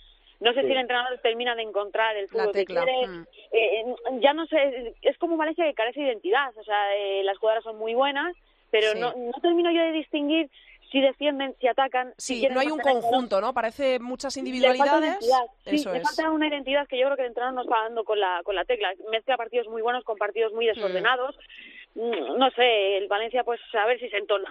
[0.40, 3.07] No sé si el entrenador termina de encontrar el fútbol que quiere.
[3.07, 3.26] Mm.
[3.53, 3.85] Eh,
[4.20, 6.57] ya no sé, es como Valencia que carece de identidad.
[6.57, 8.35] O sea, eh, las jugadoras son muy buenas,
[8.70, 10.50] pero no, no termino yo de distinguir
[10.90, 12.14] si defienden, si atacan.
[12.16, 13.55] Sí, no hay un conjunto, ¿no?
[13.55, 15.18] Parece muchas individualidades.
[15.64, 18.05] Sí, Eso le falta una identidad que yo creo que el entrenador no está dando
[18.05, 18.92] con la, con la tecla.
[19.11, 21.37] Mezcla partidos muy buenos con partidos muy desordenados.
[21.37, 21.40] mm,
[21.94, 24.48] no sé, el Valencia pues a ver si se entona.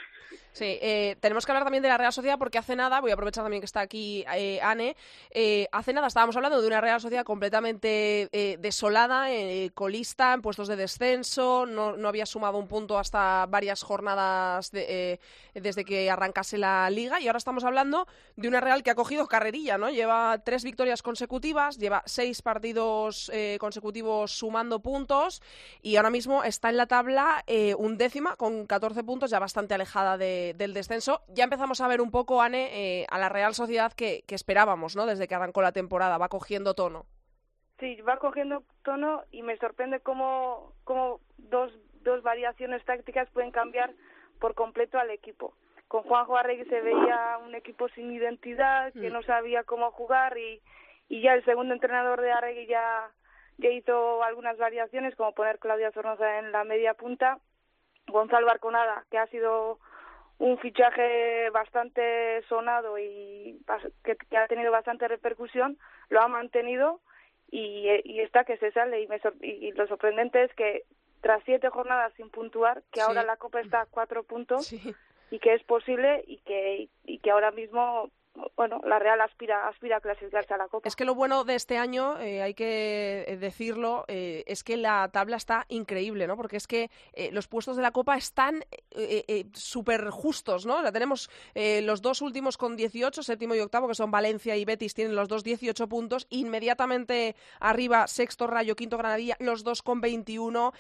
[0.52, 3.14] Sí, eh, tenemos que hablar también de la Real Sociedad porque hace nada, voy a
[3.14, 4.96] aprovechar también que está aquí eh, Anne,
[5.32, 9.28] eh, hace nada estábamos hablando de una Real Sociedad completamente eh, desolada,
[9.74, 15.20] colista, en puestos de descenso, no, no, había sumado un punto hasta varias jornadas de,
[15.54, 19.28] desde que arrancase la liga y ahora estamos hablando de una Real que ha cogido
[19.28, 19.90] carrerilla, ¿no?
[19.90, 25.42] Lleva tres victorias consecutivas, lleva seis partidos consecutivos sumando puntos
[25.82, 27.29] y ahora mismo está en la tabla
[27.78, 32.02] un décima con 14 puntos, ya bastante alejada de del descenso, ya empezamos a ver
[32.02, 35.06] un poco, Anne, eh, a la Real Sociedad que, esperábamos, ¿no?
[35.06, 37.06] Desde que arrancó la temporada, va cogiendo tono.
[37.80, 41.72] Sí, va cogiendo tono y me sorprende cómo, cómo dos,
[42.04, 43.94] dos variaciones tácticas pueden cambiar
[44.40, 45.54] por completo al equipo.
[45.88, 49.14] Con Juanjo Arregui se veía un equipo sin identidad, que mm.
[49.14, 50.62] no sabía cómo jugar y,
[51.08, 53.10] y ya el segundo entrenador de Arregui ya,
[53.60, 57.40] ya hizo algunas variaciones, como poner Claudia Zornoza en la media punta,
[58.08, 59.80] Gonzalo Arconada, que ha sido
[60.40, 63.62] un fichaje bastante sonado y
[64.04, 65.78] que, ha tenido bastante repercusión,
[66.10, 67.02] lo ha mantenido
[67.52, 69.02] y, y está que se sale.
[69.02, 70.84] Y, me, y lo sorprendente es que
[71.22, 74.72] tras siete jornadas sin puntuar, que ahora la Copa está a cuatro puntos
[75.32, 78.10] y que es posible y que, y que ahora mismo
[78.56, 80.88] bueno, la Real aspira, aspira a clasificarse a la Copa.
[80.88, 84.78] Es que lo bueno de este año, eh, hay que eh, decirlo, eh, es que
[84.78, 86.36] la tabla está increíble, ¿no?
[86.36, 86.90] Porque es que
[87.32, 88.64] los puestos de la Copa están
[89.54, 90.80] súper justos, ¿no?
[90.80, 94.94] O tenemos los dos últimos con 18, séptimo y octavo, que son Valencia y Betis,
[94.94, 96.28] tienen los dos 18 puntos.
[96.30, 100.74] Inmediatamente arriba, sexto Rayo, quinto Granadilla, los dos con 21.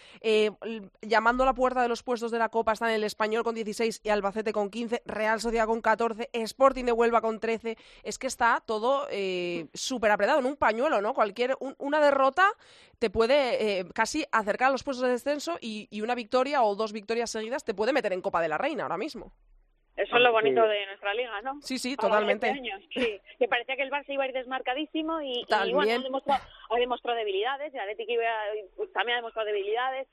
[1.01, 4.01] llamando a la puerta de los puestos de la Copa están el Español con 16
[4.03, 7.48] y Albacete con 15, Real Sociedad con 14, Sporting de Huelva con 13.
[8.03, 11.13] Es que está todo eh, súper apretado en un pañuelo, ¿no?
[11.13, 12.51] Cualquier una derrota
[12.99, 16.93] te puede eh, casi acercar a los puestos de descenso y, una victoria o dos
[16.93, 19.31] victorias seguidas te puede meter en Copa de la Reina ahora mismo.
[19.95, 21.59] Eso es lo bonito de nuestra liga, ¿no?
[21.61, 22.53] Sí, sí, totalmente.
[22.93, 26.79] Sí, que parecía que el Barça iba a ir desmarcadísimo y, bueno, ha demostrado, ha
[26.79, 28.13] demostrado debilidades, el Atlético
[28.77, 30.07] pues, también ha demostrado debilidades.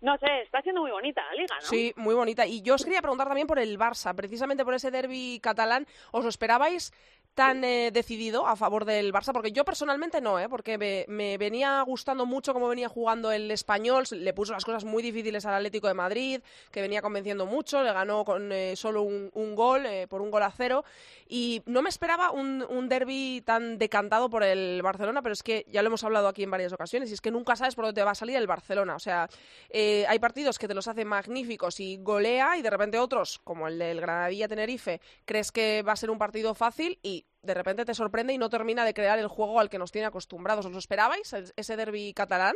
[0.00, 1.66] No sé, está siendo muy bonita la liga, ¿no?
[1.66, 2.46] Sí, muy bonita.
[2.46, 5.86] Y yo os quería preguntar también por el Barça, precisamente por ese derby catalán.
[6.12, 6.92] ¿Os lo esperabais
[7.38, 10.48] tan eh, decidido a favor del Barça, porque yo personalmente no, ¿eh?
[10.48, 15.04] porque me, venía gustando mucho cómo venía jugando el español, le puso las cosas muy
[15.04, 16.40] difíciles al Atlético de Madrid,
[16.72, 20.42] que venía convenciendo mucho, le ganó con eh, solo un, gol, eh, por un gol
[20.42, 20.84] a cero,
[21.28, 25.64] y no me esperaba un, un derby tan decantado por el Barcelona, pero es que
[25.70, 28.02] ya lo hemos hablado aquí en varias ocasiones, y es que nunca sabes por dónde
[28.02, 29.28] va a salir el Barcelona, o sea,
[29.72, 33.78] hay partidos que te los hacen magníficos y golea, y de repente otros, como el
[33.78, 38.32] del Granadilla-Tenerife, crees que va a ser un partido fácil y de repente te sorprende
[38.32, 40.66] y no termina de crear el juego al que nos tiene acostumbrados.
[40.66, 42.54] ¿Os lo esperabais, ese derby catalán?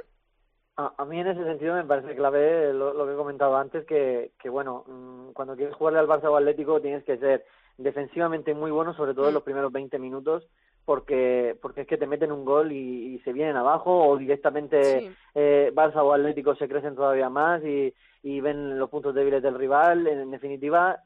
[0.77, 4.49] A, mí en ese sentido me parece clave lo, que he comentado antes, que, que
[4.49, 7.45] bueno, mm, cuando quieres jugarle al Barça o Atlético tienes que ser
[7.77, 9.35] defensivamente muy bueno, sobre todo en mm.
[9.35, 10.49] los primeros 20 minutos,
[10.87, 15.71] porque porque es que te meten un gol y, se vienen abajo o directamente eh,
[15.75, 20.07] Barça o Atlético se crecen todavía más y, y ven los puntos débiles del rival.
[20.07, 21.03] En, definitiva,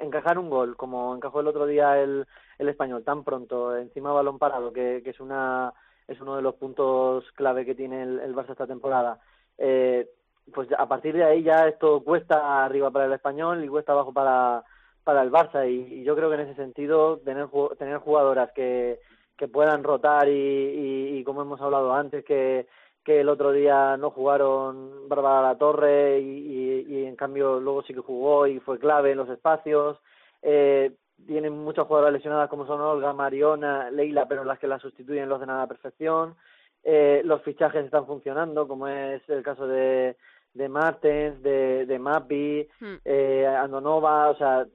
[0.00, 2.26] encajar un gol, como encajó el otro día el,
[2.58, 5.72] el español, tan pronto, encima balón parado, que, que es una
[6.06, 9.20] es uno de los puntos clave que tiene el, el Barça esta temporada.
[9.56, 10.08] Eh,
[10.52, 14.12] pues a partir de ahí ya esto cuesta arriba para el español y cuesta abajo
[14.12, 14.64] para,
[15.04, 18.98] para el Barça y, yo creo que en ese sentido tener tener jugadoras que,
[19.36, 22.66] que puedan rotar y, y, como hemos hablado antes que
[23.04, 27.94] que el otro día no jugaron Bárbara La Torre y, y, en cambio luego sí
[27.94, 29.98] que jugó y fue clave en los espacios.
[30.42, 30.92] Eh,
[31.26, 35.36] tienen muchas jugadoras lesionadas como son Olga, Mariona, Leila, pero las que la sustituyen lo
[35.36, 36.34] hacen a la perfección.
[36.82, 40.16] Eh, los fichajes están funcionando, como es el caso de,
[40.54, 42.94] de Martens, de, de Mapi, hmm.
[43.04, 44.66] eh, Andonova, o sea,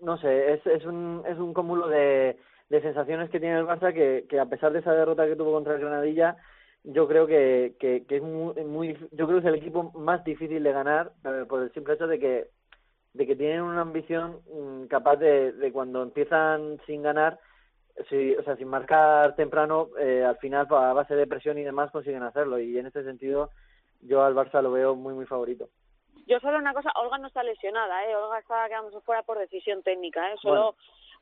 [0.00, 2.36] no sé, es, es, un, es un cúmulo de,
[2.68, 5.52] de sensaciones que tiene el Barça que, que a pesar de esa derrota que tuvo
[5.52, 6.36] contra el Granadilla,
[6.84, 10.24] yo creo que, que, que es muy, muy, yo creo que es el equipo más
[10.24, 12.48] difícil de ganar eh, por el simple hecho de que
[13.14, 17.38] de que tienen una ambición mm, capaz de, de cuando empiezan sin ganar
[18.08, 21.90] si, o sea sin marcar temprano eh, al final a base de presión y demás
[21.90, 23.50] consiguen hacerlo y en este sentido
[24.00, 25.68] yo al Barça lo veo muy muy favorito
[26.26, 29.82] yo solo una cosa Olga no está lesionada eh Olga está quedando fuera por decisión
[29.82, 30.74] técnica eh solo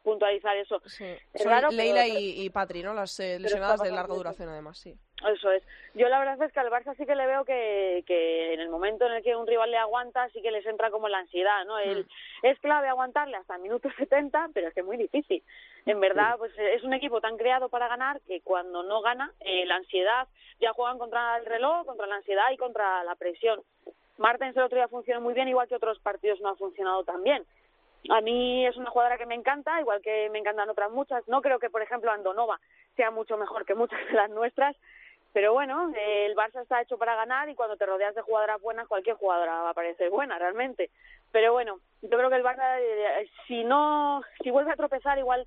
[0.03, 0.81] puntualizar eso.
[0.87, 1.14] Sí.
[1.35, 2.94] Son Leila y, y, Patri, ¿no?
[2.94, 4.96] Las eh, lesionadas de larga duración, además, sí.
[5.28, 5.62] Eso es.
[5.94, 8.70] Yo la verdad es que al Barça sí que le veo que, que en el
[8.70, 11.64] momento en el que un rival le aguanta, sí que les entra como la ansiedad,
[11.66, 11.78] ¿no?
[11.78, 12.46] El, mm.
[12.46, 15.42] es clave aguantarle hasta el minuto 70, pero es que es muy difícil.
[15.87, 19.66] En verdad, pues es un equipo tan creado para ganar que cuando no gana, eh,
[19.66, 20.28] la ansiedad,
[20.61, 23.62] ya juegan contra el reloj, contra la ansiedad y contra la presión
[24.20, 27.24] Martens el otro día funcionó muy bien, igual que otros partidos no ha funcionado tan
[27.24, 27.42] bien.
[28.11, 31.26] A mí es una jugadora que me encanta, igual que me encantan otras muchas.
[31.26, 32.61] No creo que, por ejemplo, Andonova
[32.96, 34.76] sea mucho mejor que muchas de las nuestras,
[35.33, 38.88] pero bueno, el Barça está hecho para ganar y cuando te rodeas de jugadoras buenas,
[38.88, 40.90] cualquier jugadora va a parecer buena realmente.
[41.31, 45.47] Pero bueno, yo creo que el Barça, eh, si no, si vuelve a tropezar, igual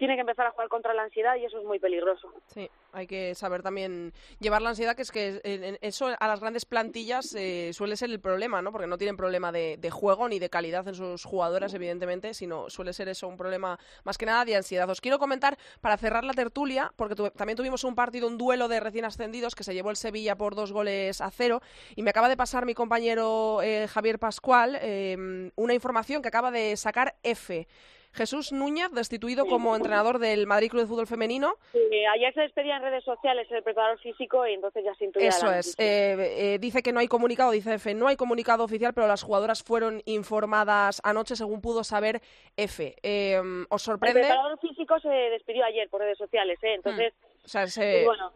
[0.00, 2.32] tiene que empezar a jugar contra la ansiedad y eso es muy peligroso.
[2.46, 6.64] Sí, hay que saber también llevar la ansiedad, que es que eso a las grandes
[6.64, 8.72] plantillas eh, suele ser el problema, ¿no?
[8.72, 12.94] Porque no tienen problema de, juego ni de calidad en sus jugadoras, evidentemente, sino suele
[12.94, 14.88] ser eso un problema más que nada de ansiedad.
[14.88, 18.80] Os quiero comentar, para cerrar la tertulia, porque también tuvimos un partido, un duelo de
[18.80, 21.60] recién ascendidos que se llevó el Sevilla por dos goles a cero,
[21.94, 26.50] y me acaba de pasar mi compañero eh, Javier Pascual eh, una información que acaba
[26.50, 27.68] de sacar F.
[28.12, 31.54] Jesús Núñez, destituido como entrenador del Madrid Club de Fútbol Femenino.
[31.72, 35.28] Sí, ayer se despedía en redes sociales el preparador físico y entonces ya se intuía
[35.28, 35.78] Eso es.
[35.78, 39.22] Eh, eh, dice que no hay comunicado, dice F, no hay comunicado oficial, pero las
[39.22, 42.20] jugadoras fueron informadas anoche, según pudo saber
[42.56, 42.96] F.
[43.02, 44.20] Eh, ¿Os sorprende?
[44.20, 46.74] El preparador físico se despidió ayer por redes sociales, ¿eh?
[46.74, 47.14] entonces...
[47.20, 47.26] Hmm.
[47.44, 48.04] O sea, se...
[48.04, 48.32] bueno,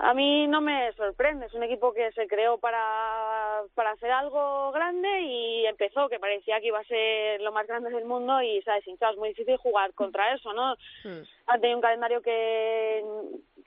[0.00, 4.72] a mí no me sorprende, es un equipo que se creó para, para hacer algo
[4.72, 8.60] grande y empezó, que parecía que iba a ser lo más grande del mundo y
[8.62, 9.12] se ha deshinchado.
[9.12, 10.74] Es muy difícil jugar contra eso, ¿no?
[11.04, 11.22] Hmm.
[11.46, 13.04] Han tenido un calendario que,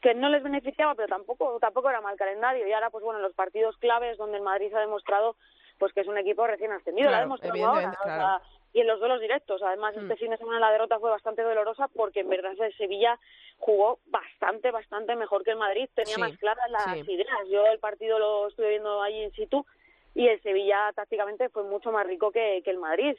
[0.01, 2.67] que no les beneficiaba, pero tampoco, tampoco era mal calendario.
[2.67, 5.37] Y ahora, pues bueno, los partidos claves donde el Madrid se ha demostrado
[5.77, 8.41] pues que es un equipo recién ascendido, lo ha demostrado ahora
[8.73, 9.61] y en los duelos directos.
[9.63, 10.17] Además, este mm.
[10.17, 13.17] fin de semana la derrota fue bastante dolorosa porque en verdad el Sevilla
[13.57, 15.89] jugó bastante, bastante mejor que el Madrid.
[15.95, 17.47] Tenía más claras las ideas.
[17.49, 19.65] Yo el partido lo estuve viendo ahí in situ
[20.13, 23.15] y el Sevilla tácticamente fue mucho más rico que, que el Madrid.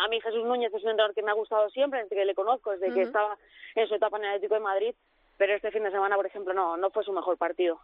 [0.00, 2.34] a mí Jesús Núñez es un entrenador que me ha gustado siempre, desde que le
[2.34, 3.36] conozco, desde que estaba
[3.74, 4.94] en su etapa en el Atlético de Madrid,
[5.36, 7.80] pero este fin de semana, por ejemplo, no, no fue su mejor partido.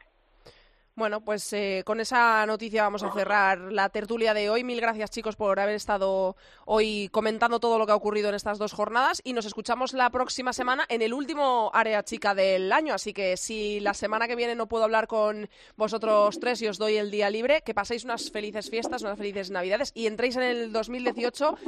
[0.99, 4.65] Bueno, pues eh, con esa noticia vamos a cerrar la tertulia de hoy.
[4.65, 6.35] Mil gracias chicos por haber estado
[6.65, 10.11] hoy comentando todo lo que ha ocurrido en estas dos jornadas y nos escuchamos la
[10.11, 12.95] próxima semana en el último área chica del año.
[12.95, 16.79] Así que si la semana que viene no puedo hablar con vosotros tres y os
[16.79, 20.43] doy el día libre, que paséis unas felices fiestas, unas felices navidades y entréis en
[20.43, 21.59] el 2018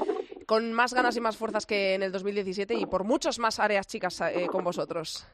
[0.44, 3.86] con más ganas y más fuerzas que en el 2017 y por muchos más áreas
[3.86, 5.24] chicas eh, con vosotros.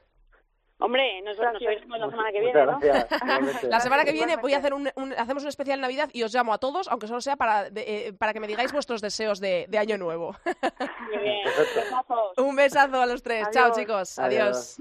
[0.78, 2.78] Hombre, nos, nos veremos la semana que viene, ¿no?
[3.68, 6.52] la semana que viene voy a hacer un, hacemos un especial Navidad y os llamo
[6.52, 9.78] a todos, aunque solo sea para, eh, para que me digáis vuestros deseos de, de
[9.78, 10.36] Año Nuevo.
[11.12, 11.48] Muy bien,
[12.36, 13.48] un besazo a los tres.
[13.52, 14.18] Chao, chicos.
[14.18, 14.78] Adiós.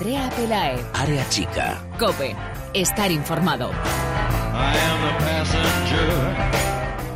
[0.00, 0.82] Andrea Pelae.
[0.94, 1.78] Área chica.
[1.98, 2.34] Cope.
[2.72, 3.70] Estar informado.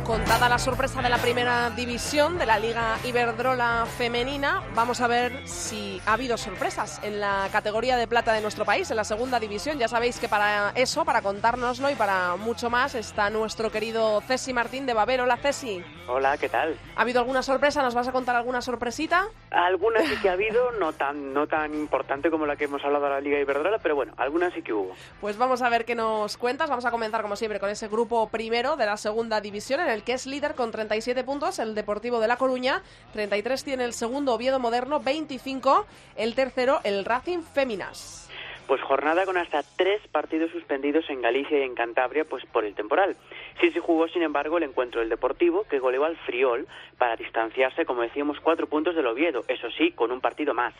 [0.03, 5.47] Contada la sorpresa de la primera división de la Liga Iberdrola femenina, vamos a ver
[5.47, 9.39] si ha habido sorpresas en la categoría de plata de nuestro país, en la segunda
[9.39, 9.79] división.
[9.79, 14.53] Ya sabéis que para eso, para contárnoslo y para mucho más, está nuestro querido Cesi
[14.53, 15.21] Martín de Babel.
[15.21, 15.83] Hola Cesi.
[16.07, 16.77] Hola, ¿qué tal?
[16.95, 17.81] ¿Ha habido alguna sorpresa?
[17.81, 19.27] ¿Nos vas a contar alguna sorpresita?
[19.49, 23.05] Alguna sí que ha habido, no tan, no tan importante como la que hemos hablado
[23.05, 24.95] de la Liga Iberdrola, pero bueno, algunas sí que hubo.
[25.19, 26.69] Pues vamos a ver qué nos cuentas.
[26.69, 30.03] Vamos a comenzar, como siempre, con ese grupo primero de la segunda división, en el
[30.03, 34.33] que es líder con 37 puntos el Deportivo de La Coruña, 33 tiene el segundo
[34.35, 35.87] Oviedo Moderno, 25
[36.17, 38.24] el tercero el Racing Féminas.
[38.67, 42.73] Pues jornada con hasta tres partidos suspendidos en Galicia y en Cantabria pues por el
[42.73, 43.15] temporal.
[43.61, 47.85] Sí se jugó, sin embargo, el encuentro del Deportivo, que goleó al Friol para distanciarse,
[47.85, 50.73] como decíamos, cuatro puntos del Oviedo, eso sí, con un partido más.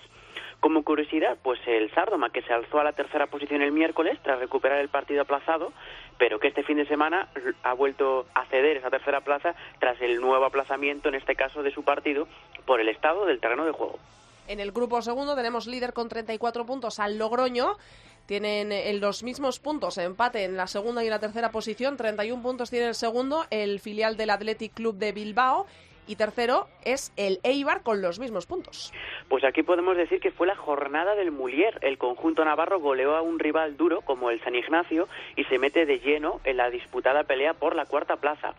[0.59, 4.39] Como curiosidad, pues el Sardoma, que se alzó a la tercera posición el miércoles tras
[4.39, 5.71] recuperar el partido aplazado,
[6.17, 7.27] pero que este fin de semana
[7.61, 11.71] ha vuelto a ceder esa tercera plaza tras el nuevo aplazamiento, en este caso de
[11.71, 12.27] su partido,
[12.65, 13.99] por el estado del terreno de juego.
[14.47, 17.77] En el grupo segundo tenemos líder con 34 puntos al Logroño.
[18.25, 21.97] Tienen en los mismos puntos, empate en la segunda y la tercera posición.
[21.97, 25.67] 31 puntos tiene el segundo, el filial del Athletic Club de Bilbao
[26.07, 28.93] y tercero es el Eibar con los mismos puntos.
[29.29, 31.79] Pues aquí podemos decir que fue la jornada del Mulier.
[31.81, 35.85] El conjunto navarro goleó a un rival duro como el San Ignacio y se mete
[35.85, 38.55] de lleno en la disputada pelea por la cuarta plaza.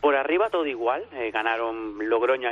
[0.00, 2.48] Por arriba todo igual, eh, ganaron Logroño,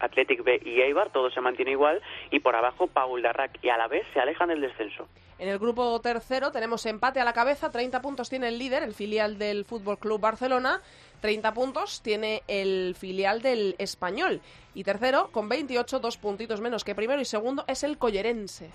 [0.00, 3.78] Athletic B y Eibar, todo se mantiene igual, y por abajo Paul Darrac y a
[3.78, 5.08] la vez se alejan del descenso.
[5.38, 8.92] En el grupo tercero tenemos empate a la cabeza, 30 puntos tiene el líder, el
[8.92, 10.82] filial del Fútbol Club Barcelona,
[11.20, 14.40] 30 puntos tiene el filial del Español.
[14.74, 18.70] Y tercero, con 28, dos puntitos menos que primero y segundo, es el Collerense.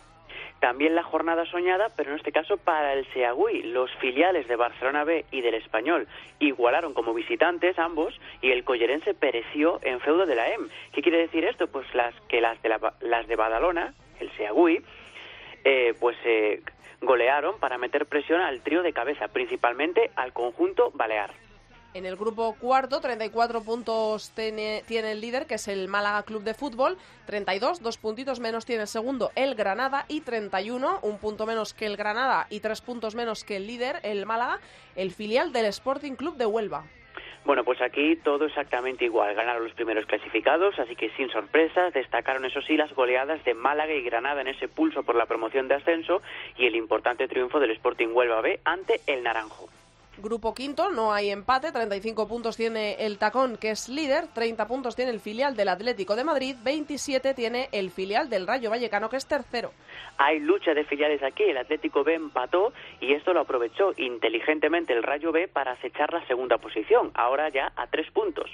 [0.59, 3.61] también la jornada soñada, pero en este caso para el Seagüí.
[3.63, 6.07] Los filiales de Barcelona B y del Español
[6.39, 10.69] igualaron como visitantes ambos y el collerense pereció en feudo de la EM.
[10.91, 11.67] ¿Qué quiere decir esto?
[11.67, 12.69] Pues las que las de,
[13.01, 14.81] las de Badalona, el Seagüí,
[15.63, 16.61] eh, pues eh,
[17.01, 21.44] golearon para meter presión al trío de cabeza, principalmente al conjunto balear.
[21.95, 26.53] En el grupo cuarto, 34 puntos tiene, el líder, que es el Málaga Club de
[26.53, 26.97] Fútbol.
[27.25, 30.03] 32, dos puntitos menos tiene el segundo, el Granada.
[30.09, 34.01] Y 31, un punto menos que el Granada y tres puntos menos que el líder,
[34.03, 34.59] el Málaga,
[34.97, 36.83] el filial del Sporting Club de Huelva.
[37.45, 39.33] Bueno, pues aquí todo exactamente igual.
[39.33, 43.93] Ganaron los primeros clasificados, así que sin sorpresas, destacaron eso sí las goleadas de Málaga
[43.93, 46.21] y Granada en ese pulso por la promoción de ascenso
[46.57, 49.69] y el importante triunfo del Sporting Huelva B ante el Naranjo.
[50.17, 54.95] Grupo quinto, no hay empate, 35 puntos tiene el Tacón, que es líder, 30 puntos
[54.95, 59.17] tiene el filial del Atlético de Madrid, 27 tiene el filial del Rayo Vallecano, que
[59.17, 59.73] es tercero.
[60.17, 65.03] Hay lucha de filiales aquí, el Atlético B empató y esto lo aprovechó inteligentemente el
[65.03, 68.49] Rayo B para acechar la segunda posición, ahora ya a tres puntos.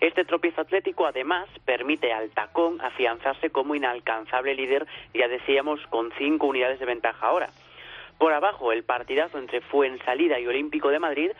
[0.00, 6.46] Este tropiezo atlético además permite al Tacón afianzarse como inalcanzable líder, ya decíamos, con cinco
[6.46, 7.50] unidades de ventaja ahora.
[8.18, 11.30] Por abajo, el partidazo entre Fuensalida y Olímpico de Madrid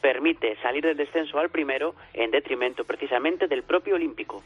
[0.00, 4.42] permite salir del descenso al primero en detrimento precisamente del propio Olímpico.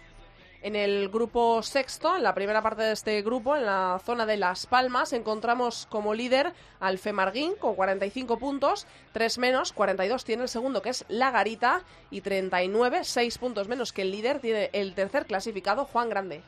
[0.63, 4.37] En el grupo sexto, en la primera parte de este grupo, en la zona de
[4.37, 10.49] Las Palmas, encontramos como líder al Femarguín con 45 puntos, 3 menos, 42 tiene el
[10.49, 14.95] segundo que es La Garita y 39, 6 puntos menos que el líder tiene el
[14.95, 16.43] tercer clasificado Juan Grande.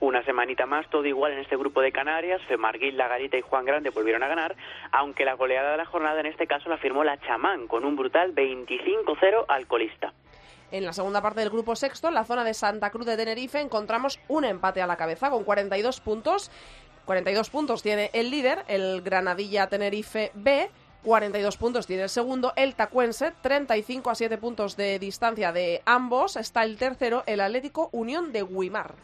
[0.00, 2.40] Una semanita más, todo igual en este grupo de Canarias.
[2.48, 4.56] Femarguil, Lagarita y Juan Grande volvieron a ganar,
[4.92, 7.96] aunque la goleada de la jornada en este caso la firmó la Chamán con un
[7.96, 10.12] brutal 25-0 al colista.
[10.70, 13.58] En la segunda parte del grupo sexto, en la zona de Santa Cruz de Tenerife,
[13.60, 16.50] encontramos un empate a la cabeza con 42 puntos.
[17.06, 20.68] 42 puntos tiene el líder, el Granadilla Tenerife B.
[21.04, 26.36] 42 puntos tiene el segundo, el Tacuense, 35 a 7 puntos de distancia de ambos.
[26.36, 28.94] Está el tercero, el Atlético Unión de Guimar.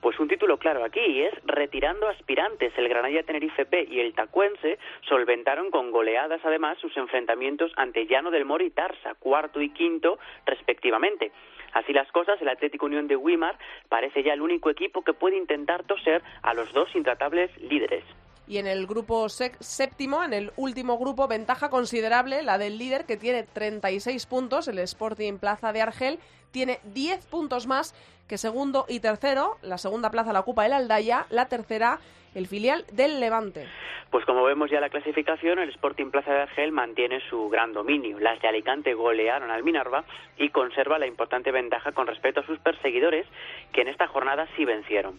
[0.00, 2.72] Pues un título claro aquí es retirando aspirantes.
[2.76, 8.46] El Granada Tenerife y el Tacuense solventaron con goleadas además sus enfrentamientos ante Llano del
[8.46, 11.32] Moro y Tarsa, cuarto y quinto respectivamente.
[11.74, 15.36] Así las cosas, el Atlético Unión de Wimar parece ya el único equipo que puede
[15.36, 18.04] intentar toser a los dos intratables líderes.
[18.48, 23.16] Y en el grupo séptimo, en el último grupo, ventaja considerable la del líder que
[23.16, 26.18] tiene 36 puntos, el Sporting Plaza de Argel
[26.50, 27.94] tiene 10 puntos más
[28.28, 29.56] que segundo y tercero.
[29.62, 31.98] La segunda plaza la ocupa el Aldaya, la tercera
[32.34, 33.66] el filial del Levante.
[34.10, 38.18] Pues como vemos ya la clasificación, el Sporting Plaza de Argel mantiene su gran dominio.
[38.18, 40.04] Las de Alicante golearon al Minerva
[40.36, 43.26] y conserva la importante ventaja con respecto a sus perseguidores,
[43.72, 45.18] que en esta jornada sí vencieron,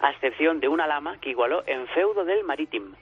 [0.00, 2.96] a excepción de una lama que igualó en feudo del Marítimo.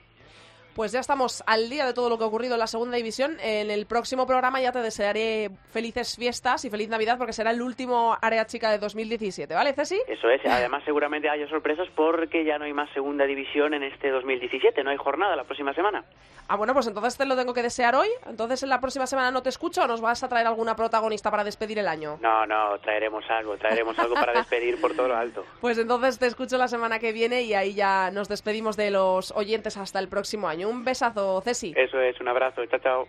[0.79, 3.35] Pues ya estamos al día de todo lo que ha ocurrido en la segunda división.
[3.41, 7.61] En el próximo programa ya te desearé felices fiestas y feliz Navidad porque será el
[7.61, 9.99] último área chica de 2017, ¿vale, Ceci?
[10.07, 10.39] Eso es.
[10.45, 14.81] Además, seguramente haya sorpresas porque ya no hay más segunda división en este 2017.
[14.85, 16.05] No hay jornada la próxima semana.
[16.47, 18.07] Ah, bueno, pues entonces te lo tengo que desear hoy.
[18.25, 21.29] Entonces, en la próxima semana no te escucho o nos vas a traer alguna protagonista
[21.29, 22.19] para despedir el año.
[22.21, 25.43] No, no, traeremos algo, traeremos algo para despedir por todo lo alto.
[25.59, 29.31] Pues entonces te escucho la semana que viene y ahí ya nos despedimos de los
[29.31, 30.68] oyentes hasta el próximo año.
[30.69, 31.73] Un besazo, Ceci.
[31.75, 32.63] Eso es, un abrazo.
[32.67, 33.07] Chao, chao.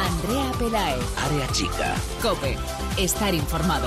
[0.00, 1.18] Andrea Pelaez.
[1.24, 1.94] Área Chica.
[2.20, 2.56] Cope.
[2.98, 3.86] Estar informado.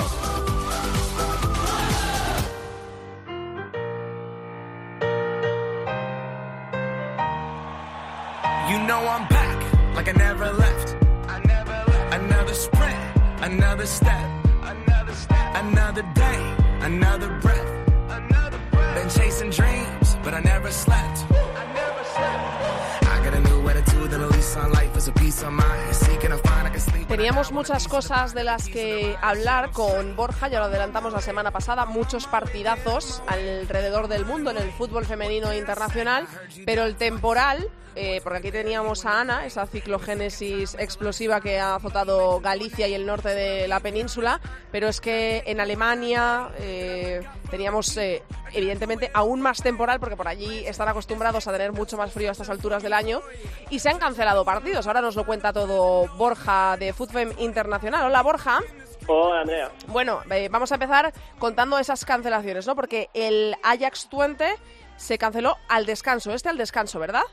[8.69, 10.95] You know I'm back, like I never left.
[11.27, 12.13] I never left.
[12.13, 12.99] Another sprint,
[13.41, 14.25] another step.
[14.63, 15.55] Another step.
[15.55, 17.69] Another day, another breath.
[18.09, 18.95] Another breath.
[18.95, 20.98] Been chasing dreams, but I never slept.
[27.09, 31.85] Teníamos muchas cosas de las que hablar con Borja, ya lo adelantamos la semana pasada,
[31.85, 36.27] muchos partidazos alrededor del mundo en el fútbol femenino internacional,
[36.67, 42.39] pero el temporal eh, porque aquí teníamos a Ana, esa ciclogénesis explosiva que ha azotado
[42.39, 44.39] Galicia y el norte de la península,
[44.71, 48.23] pero es que en Alemania eh, teníamos eh,
[48.53, 52.31] evidentemente aún más temporal, porque por allí están acostumbrados a tener mucho más frío a
[52.31, 53.21] estas alturas del año,
[53.69, 54.87] y se han cancelado partidos.
[54.87, 58.05] Ahora nos lo cuenta todo Borja de Footfem Internacional.
[58.05, 58.59] Hola Borja.
[59.07, 59.71] Hola Andrea.
[59.87, 60.21] Bueno,
[60.51, 62.75] vamos a empezar contando esas cancelaciones, ¿no?
[62.75, 64.55] Porque el Ajax Twente
[64.97, 67.23] se canceló al descanso, este al descanso, ¿verdad?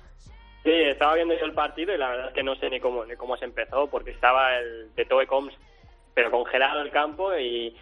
[0.67, 3.05] Sí, estaba viendo yo el partido y la verdad es que no sé ni cómo,
[3.05, 5.55] ni cómo se empezó, porque estaba el de Toe Coms,
[6.12, 7.73] pero congelado el campo y,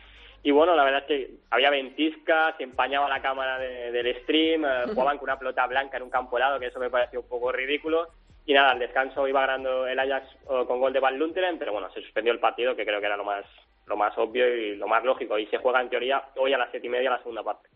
[0.42, 4.82] Y bueno, la verdad es que había ventiscas, se empañaba la cámara del stream, eh,
[4.88, 7.50] jugaban con una pelota blanca en un campo helado, que eso me pareció un poco
[7.50, 8.08] ridículo.
[8.44, 11.72] Y nada, al descanso iba ganando el Ajax eh, con gol de Van Lunteren, pero
[11.72, 13.46] bueno, se suspendió el partido, que creo que era lo más,
[13.86, 15.38] lo más obvio y lo más lógico.
[15.38, 17.70] Y se juega en teoría hoy a las siete y media la segunda parte.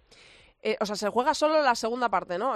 [0.63, 2.55] Eh, o sea, se juega solo la segunda parte, ¿no?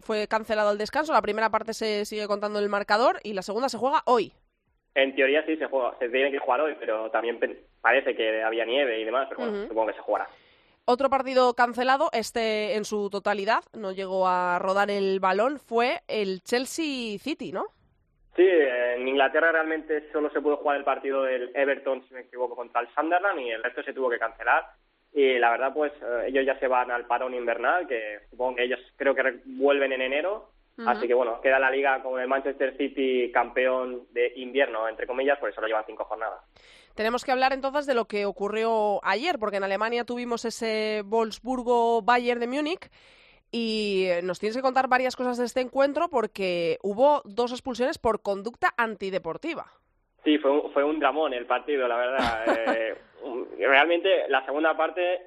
[0.00, 3.68] fue cancelado el descanso, la primera parte se sigue contando el marcador y la segunda
[3.68, 4.32] se juega hoy.
[4.94, 7.38] En teoría sí se juega, se tiene que jugar hoy, pero también
[7.80, 10.28] parece que había nieve y demás, pero bueno, supongo que se jugará.
[10.86, 16.42] Otro partido cancelado, este en su totalidad, no llegó a rodar el balón, fue el
[16.42, 17.66] Chelsea City, ¿no?
[18.36, 22.56] Sí, en Inglaterra realmente solo se pudo jugar el partido del Everton, si me equivoco,
[22.56, 24.64] contra el Sunderland y el resto se tuvo que cancelar.
[25.14, 28.64] Y la verdad, pues eh, ellos ya se van al parón invernal, que supongo que
[28.64, 32.76] ellos creo que vuelven en enero Así que bueno, queda la liga con el Manchester
[32.76, 36.40] City campeón de invierno, entre comillas, por eso lo llevan cinco jornadas.
[36.94, 42.40] Tenemos que hablar entonces de lo que ocurrió ayer, porque en Alemania tuvimos ese Wolfsburgo-Bayern
[42.40, 42.90] de Múnich
[43.52, 48.22] y nos tienes que contar varias cosas de este encuentro porque hubo dos expulsiones por
[48.22, 49.66] conducta antideportiva.
[50.24, 52.44] Sí, fue un, fue un dramón el partido, la verdad.
[53.26, 55.22] Eh, realmente la segunda parte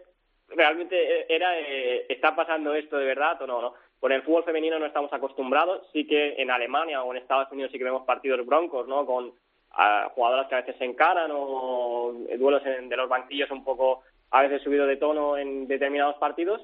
[0.49, 3.73] realmente era eh, está pasando esto de verdad o no, ¿no?
[3.99, 7.71] Con el fútbol femenino no estamos acostumbrados, sí que en Alemania o en Estados Unidos
[7.71, 9.05] sí que vemos partidos broncos, ¿no?
[9.07, 9.33] Con
[9.71, 14.43] ah, jugadoras que a veces se encaran o duelos de los banquillos un poco a
[14.43, 16.61] veces subido de tono en determinados partidos,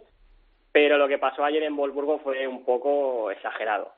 [0.72, 3.94] pero lo que pasó ayer en Wolfsburgo fue un poco exagerado.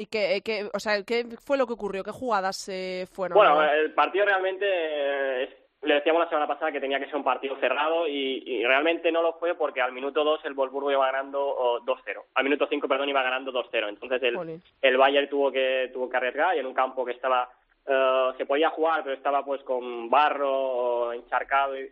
[0.00, 2.02] ¿Y qué, qué, o sea, qué fue lo que ocurrió?
[2.02, 3.36] ¿Qué jugadas eh, fueron?
[3.36, 7.22] Bueno, el partido realmente eh, le decíamos la semana pasada que tenía que ser un
[7.22, 11.82] partido cerrado y, realmente no lo fue porque al minuto 2 el Wolfsburgo iba ganando
[11.84, 12.22] 2-0.
[12.34, 13.90] Al minuto 5, perdón, iba ganando 2-0.
[13.90, 17.50] Entonces el, el Bayern tuvo que, tuvo que arriesgar y en un campo que estaba...
[17.86, 21.90] Uh, se podía jugar, pero estaba pues con barro encharcado y,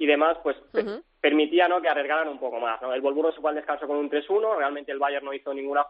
[0.00, 0.56] y demás, pues
[1.20, 1.82] permitía ¿no?
[1.82, 2.80] que arriesgaran un poco más.
[2.80, 2.94] ¿no?
[2.94, 4.56] El Wolfsburgo se fue al descanso con un 3-1.
[4.56, 5.84] Realmente el Bayern no hizo ninguna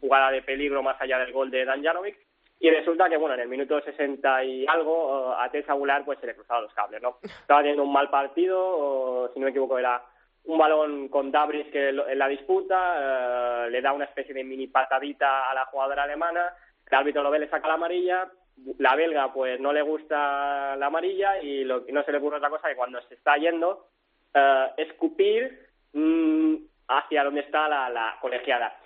[0.00, 2.18] jugada de peligro más allá del gol de Dan Janovic
[2.58, 6.26] y resulta que, bueno, en el minuto 60 y algo, a Tessa Gular pues se
[6.26, 7.18] le cruzaban los cables, ¿no?
[7.22, 10.02] Estaba teniendo un mal partido, o, si no me equivoco era
[10.46, 14.66] un balón con Dabris que en la disputa, eh, le da una especie de mini
[14.66, 16.52] patadita a la jugadora alemana,
[16.90, 18.28] el árbitro lo ve, le saca la amarilla,
[18.78, 22.50] la belga pues no le gusta la amarilla y, lo, no se le ocurre otra
[22.50, 23.88] cosa que cuando se está yendo,
[24.32, 26.54] eh, escupir mm,
[26.88, 28.76] hacia donde está la, la colegiada.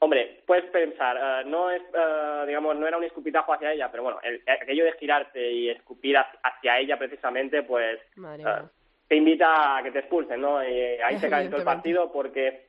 [0.00, 4.02] Hombre, puedes pensar, eh, no es, eh, digamos, no era un escupitajo hacia ella, pero
[4.02, 8.00] bueno, el, aquello de girarte y escupir hacia ella precisamente, pues
[9.06, 10.62] te invita a que te expulsen, ¿no?
[10.66, 12.66] Y ahí se cae todo el partido porque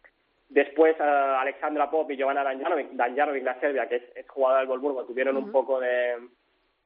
[0.54, 5.36] después Alexandra Pop y Giovanna Danjanovic, Danjanovic, la Serbia, que es, jugadora del Volburgo, tuvieron
[5.38, 6.16] un poco de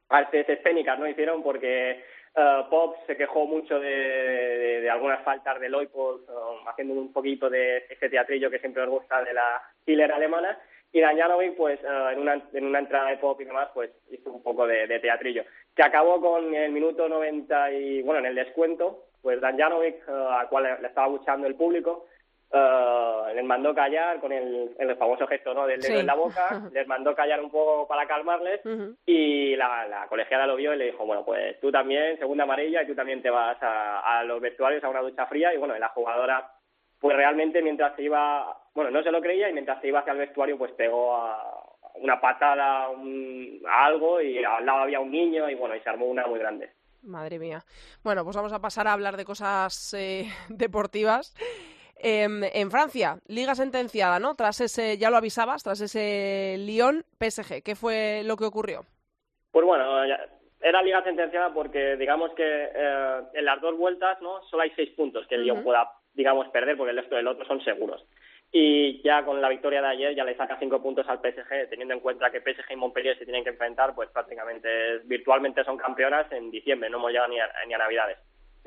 [0.08, 1.06] artes escénicas, ¿no?
[1.06, 2.02] Hicieron porque
[2.38, 6.20] Uh, Pop se quejó mucho de, de, algunas faltas de Loipold,
[6.68, 10.56] haciendo un poquito de ese teatrillo que siempre nos gusta de la killer alemana.
[10.92, 14.30] Y Danjanovic, pues uh, en, una, en una entrada de Pop y demás, pues hizo
[14.30, 15.42] un poco de, de teatrillo.
[15.74, 20.48] Que acabó con el minuto 90 y, bueno, en el descuento, pues Danjanovic, uh, al
[20.48, 22.06] cual le estaba luchando el público,
[22.52, 25.66] uh, les mandó callar con el, el famoso gesto ¿no?
[25.66, 28.60] del dedo en la boca, les mandó callar un poco para calmarles
[29.06, 32.82] y la, la, colegiada lo vio y le dijo, bueno, pues tú también, segunda amarilla,
[32.82, 35.78] y tú también te vas a, a los vestuarios a una ducha fría y bueno,
[35.78, 36.52] la jugadora
[37.00, 40.12] pues realmente mientras se iba, bueno, no se lo creía y mientras se iba hacia
[40.12, 41.62] el vestuario pues pegó a
[42.00, 45.88] una patada un, a algo y al lado había un niño y bueno, y se
[45.88, 46.70] armó una muy grande.
[47.02, 47.64] Madre mía.
[48.02, 51.34] Bueno, pues vamos a pasar a hablar de cosas eh, deportivas.
[52.00, 54.36] Em, en Francia, liga sentenciada, ¿no?
[54.36, 57.62] Tras ese, ya lo avisabas, tras ese Lyon-PSG.
[57.64, 58.82] ¿Qué fue lo que ocurrió?
[59.50, 60.04] Pues bueno,
[60.60, 64.42] era liga sentenciada porque digamos que eh, en las dos vueltas, ¿no?
[64.44, 67.44] Solo hay seis puntos que el Lyon pueda, digamos, perder porque el resto del otro
[67.46, 68.04] son seguros.
[68.52, 71.94] Y ya con la victoria de ayer ya le saca cinco puntos al PSG, teniendo
[71.94, 76.30] en cuenta que PSG y Montpellier se tienen que enfrentar, pues prácticamente, virtualmente son campeonas
[76.32, 77.36] en diciembre, no hemos llegado ni
[77.66, 78.18] ni a Navidades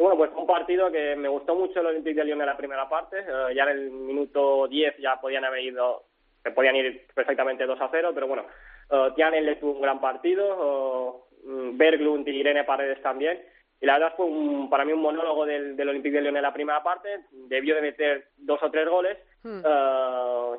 [0.02, 2.90] bueno, pues un partido que me gustó mucho el Olympique de Lyon en la primera
[2.90, 3.20] parte.
[3.20, 6.06] Eh, ya en el minuto 10 ya podían haber ido,
[6.44, 8.46] se podían ir perfectamente 2 a 0, pero bueno,
[8.90, 13.42] uh, le tuvo un gran partido, uh, Berglund y Irene Paredes también.
[13.80, 16.44] Y la verdad fue un, para mí un monólogo del, del Olympique de Lyon en
[16.44, 17.22] la primera parte.
[17.32, 19.18] Debió de meter dos o tres goles.
[19.44, 19.62] Hmm.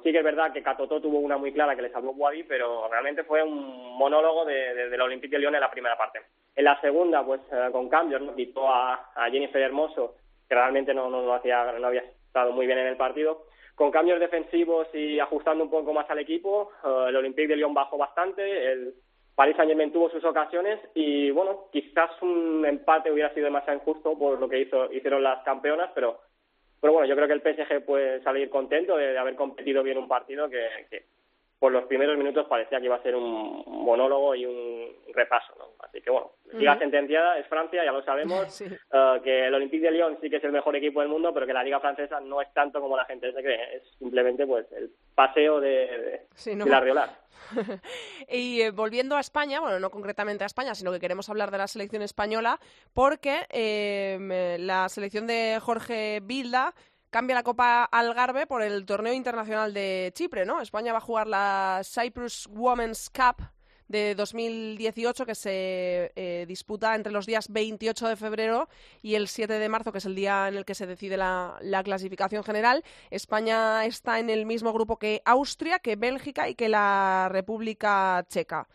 [0.02, 2.88] sí que es verdad que Catotó tuvo una muy clara que le salvó Guadi, pero
[2.88, 6.20] realmente fue un monólogo de, del Olympique de Lyon en la primera parte.
[6.56, 8.34] En la segunda, pues eh, con cambios, ¿no?
[8.34, 10.16] quitó a, Jennifer Hermoso,
[10.48, 13.46] que realmente no, no, hacía, no había estado muy bien en el partido.
[13.74, 17.74] Con cambios defensivos y ajustando un poco más al equipo, eh, el Olympique de Lyon
[17.74, 18.72] bajó bastante.
[18.72, 18.94] El,
[19.34, 24.18] Paris Saint Germain tuvo sus ocasiones y bueno, quizás un empate hubiera sido demasiado injusto
[24.18, 26.20] por lo que hizo, hicieron las campeonas, pero
[26.82, 30.08] pero bueno, yo creo que el PSG puede salir contento de, haber competido bien un
[30.08, 31.04] partido que, que,
[31.62, 35.66] por los primeros minutos parecía que iba a ser un monólogo y un repaso, ¿no?
[35.78, 39.92] Así que bueno, liga sentenciada es Francia, ya lo sabemos, eh, que el Olympique de
[39.92, 42.42] Lyon sí que es el mejor equipo del mundo, pero que la liga francesa no
[42.42, 46.26] es tanto como la gente se cree, es simplemente pues el paseo de,
[46.66, 47.16] la Riola.
[48.28, 51.58] y eh, volviendo a España, bueno, no concretamente a España, sino que queremos hablar de
[51.58, 52.58] la selección española,
[52.92, 56.74] porque eh, la selección de Jorge Vilda
[57.12, 60.62] cambia la Copa Algarve por el torneo internacional de Chipre, ¿no?
[60.62, 63.44] España va a jugar la Cyprus Women's Cup
[63.86, 68.68] de 2018 que se eh, disputa entre los días 28 de febrero
[69.02, 71.58] y el 7 de marzo, que es el día en el que se decide la,
[71.84, 72.82] clasificación general.
[73.10, 78.66] España está en el mismo grupo que Austria, que Bélgica y que la República Checa.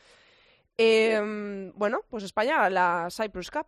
[0.77, 3.65] Em, bueno, pues España, la Cyprus Cup.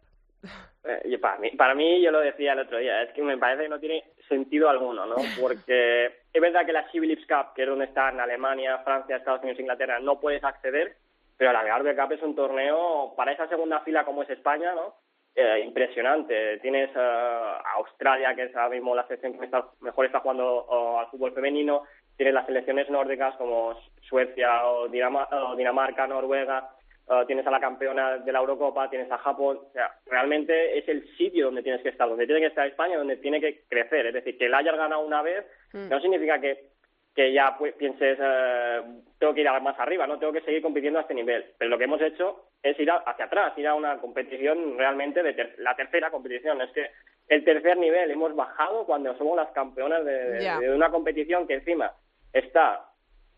[0.83, 3.63] Eh, para, mí, para mí, yo lo decía el otro día, es que me parece
[3.63, 5.15] que no tiene sentido alguno, ¿no?
[5.41, 9.59] Porque es verdad que la Civilips Cup, que es donde están Alemania, Francia, Estados Unidos,
[9.59, 10.95] Inglaterra, no puedes acceder,
[11.37, 14.95] pero la Algarve Cup es un torneo para esa segunda fila como es España, ¿no?
[15.35, 16.57] Eh, impresionante.
[16.59, 19.49] Tienes uh, Australia, que es ahora mismo la selección que
[19.81, 21.83] mejor está jugando al fútbol femenino.
[22.17, 26.71] Tienes las selecciones nórdicas como Suecia o Dinamarca Noruega
[27.11, 30.87] eh, tienes a la campeona de la Eurocopa, tienes a Japón, o sea, realmente es
[30.87, 34.05] el sitio donde tienes que estar, donde tiene que estar España, donde tiene que crecer,
[34.05, 35.43] es decir, que el hayas ganado una vez
[35.73, 35.89] mm.
[35.89, 36.69] no significa que,
[37.15, 38.81] que ya pues, pienses, eh,
[39.17, 41.79] tengo que ir más arriba, no tengo que seguir compitiendo a este nivel, pero lo
[41.79, 46.11] que hemos hecho es ir hacia atrás, ir a una competición realmente de la tercera
[46.11, 46.91] competición, es que
[47.27, 51.91] el tercer nivel hemos bajado cuando somos las campeonas de una competición que encima
[52.33, 52.88] está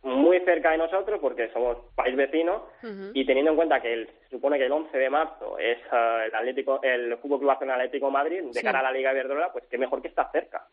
[0.04, 2.66] muy cerca de nosotros porque somos país vecino
[3.14, 6.26] y teniendo en cuenta que el, se supone que el 11 de marzo es uh,
[6.26, 9.78] el Atlético el Fútbol Club Atlético Madrid de cara a la Liga Iberdrola, pues qué
[9.78, 10.68] mejor que estar cerca.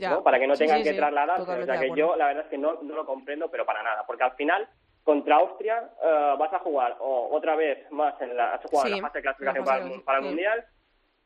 [0.00, 0.22] ¿no?
[0.22, 1.50] Para que no tengan que trasladarse.
[1.50, 4.04] O sea que yo la verdad es que no, no lo comprendo, pero para nada,
[4.06, 4.68] porque al final
[5.04, 9.18] contra Austria uh, vas a jugar otra vez más en la, has jugado la fase
[9.18, 9.64] de clasificación
[10.04, 10.64] para, el Mundial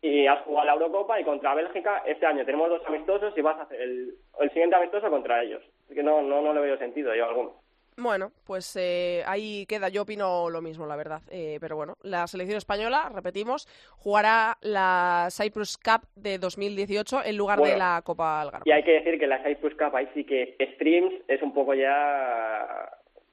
[0.03, 3.59] y has jugado la Eurocopa y contra Bélgica este año tenemos dos amistosos y vas
[3.59, 5.63] a hacer el, el siguiente amistoso contra ellos
[5.95, 7.63] que no, no, no le veo sentido yo alguno.
[7.97, 9.91] Bueno, pues eh, ahí queda.
[9.91, 11.21] Yo opino lo mismo, la verdad.
[11.31, 17.61] Eh, pero bueno, la selección española, repetimos, jugará la Cyprus Cup de 2018 en lugar
[17.61, 18.65] de la Copa Algarve.
[18.65, 21.75] Y hay que decir que la Cyprus Cup ahí sí que streams es un poco
[21.75, 22.89] ya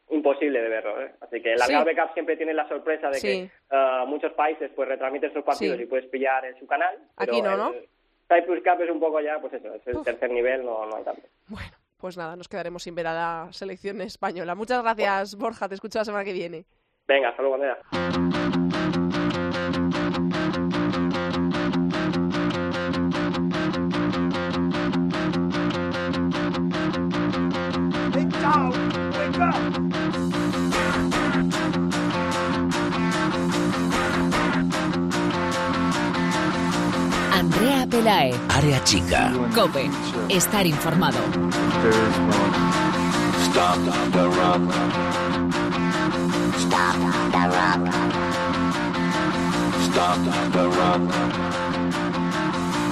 [0.09, 1.01] imposible de verlo.
[1.01, 1.11] ¿eh?
[1.21, 4.87] Así que la Algarve Cup siempre tiene la sorpresa de que uh, muchos países pues
[4.87, 6.97] retransmiten sus partidos y puedes pillar en su canal.
[7.17, 7.73] Aquí no, ¿no?
[8.27, 11.03] Cyprus Cup es un poco ya, pues eso, es el tercer nivel, no, no hay
[11.03, 11.21] tanto.
[11.47, 14.55] Bueno pues nada, nos quedaremos sin ver a la selección española.
[14.55, 15.67] Muchas gracias, Borja.
[15.67, 16.65] Te escucho la semana que viene.
[17.05, 18.88] Venga, hasta luego, Andrea.
[37.31, 38.33] Andrea Pelae.
[38.49, 39.31] Área chica.
[39.53, 39.89] Cope.
[40.29, 41.19] Estar informado.
[43.43, 43.77] Stop
[44.11, 44.61] the rock.
[46.57, 46.97] Stop
[47.31, 47.81] the rock.
[49.85, 50.19] Stop
[50.51, 51.01] the rock.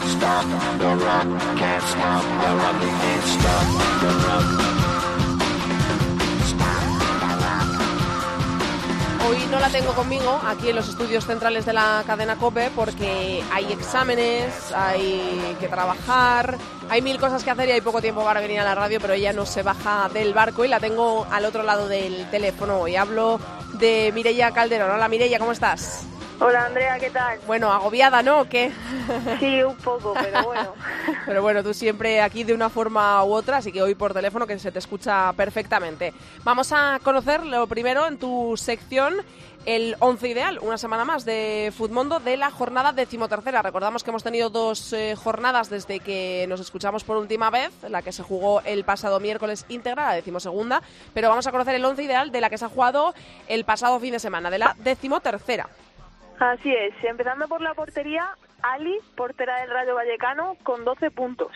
[0.06, 0.46] Stop
[0.80, 1.28] the rock.
[1.58, 2.80] Can't stop the rock.
[2.82, 3.66] Can't stop
[4.02, 4.77] the rock.
[9.28, 13.44] Hoy no la tengo conmigo aquí en los estudios centrales de la cadena COPE porque
[13.52, 16.58] hay exámenes, hay que trabajar,
[16.88, 19.14] hay mil cosas que hacer y hay poco tiempo para venir a la radio, pero
[19.14, 22.80] ella no se baja del barco y la tengo al otro lado del teléfono.
[22.80, 23.38] Hoy hablo
[23.74, 24.92] de Mireia Calderón.
[24.92, 26.06] Hola Mireia, ¿cómo estás?
[26.40, 27.40] Hola Andrea, ¿qué tal?
[27.48, 28.42] Bueno, agobiada, ¿no?
[28.42, 28.72] ¿O qué?
[29.40, 30.74] Sí, un poco, pero bueno.
[31.26, 34.46] pero bueno, tú siempre aquí de una forma u otra, así que hoy por teléfono
[34.46, 36.14] que se te escucha perfectamente.
[36.44, 39.16] Vamos a conocer lo primero en tu sección
[39.66, 43.64] el 11 ideal, una semana más de Futmundo de la jornada decimotercera.
[43.64, 48.04] Recordamos que hemos tenido dos eh, jornadas desde que nos escuchamos por última vez, la
[48.04, 50.84] que se jugó el pasado miércoles íntegra, la decimosegunda,
[51.16, 53.16] pero vamos a conocer el 11 ideal de la que se ha jugado
[53.48, 55.68] el pasado fin de semana, de la decimotercera.
[56.40, 58.30] Así es, empezando por la portería,
[58.62, 61.52] Ali, portera del Rayo Vallecano, con 12 puntos.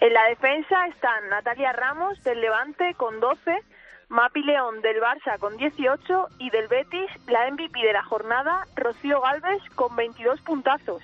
[0.00, 3.58] En la defensa están Natalia Ramos del Levante con 12,
[4.08, 9.20] Mapi León del Barça con 18 y del Betis, la MVP de la jornada, Rocío
[9.22, 11.02] Galvez con 22 puntazos.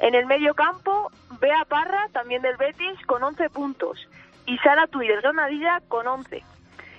[0.00, 4.08] En el medio campo, Bea Parra, también del Betis, con 11 puntos
[4.46, 6.42] y Sara Tui del Granadilla con 11.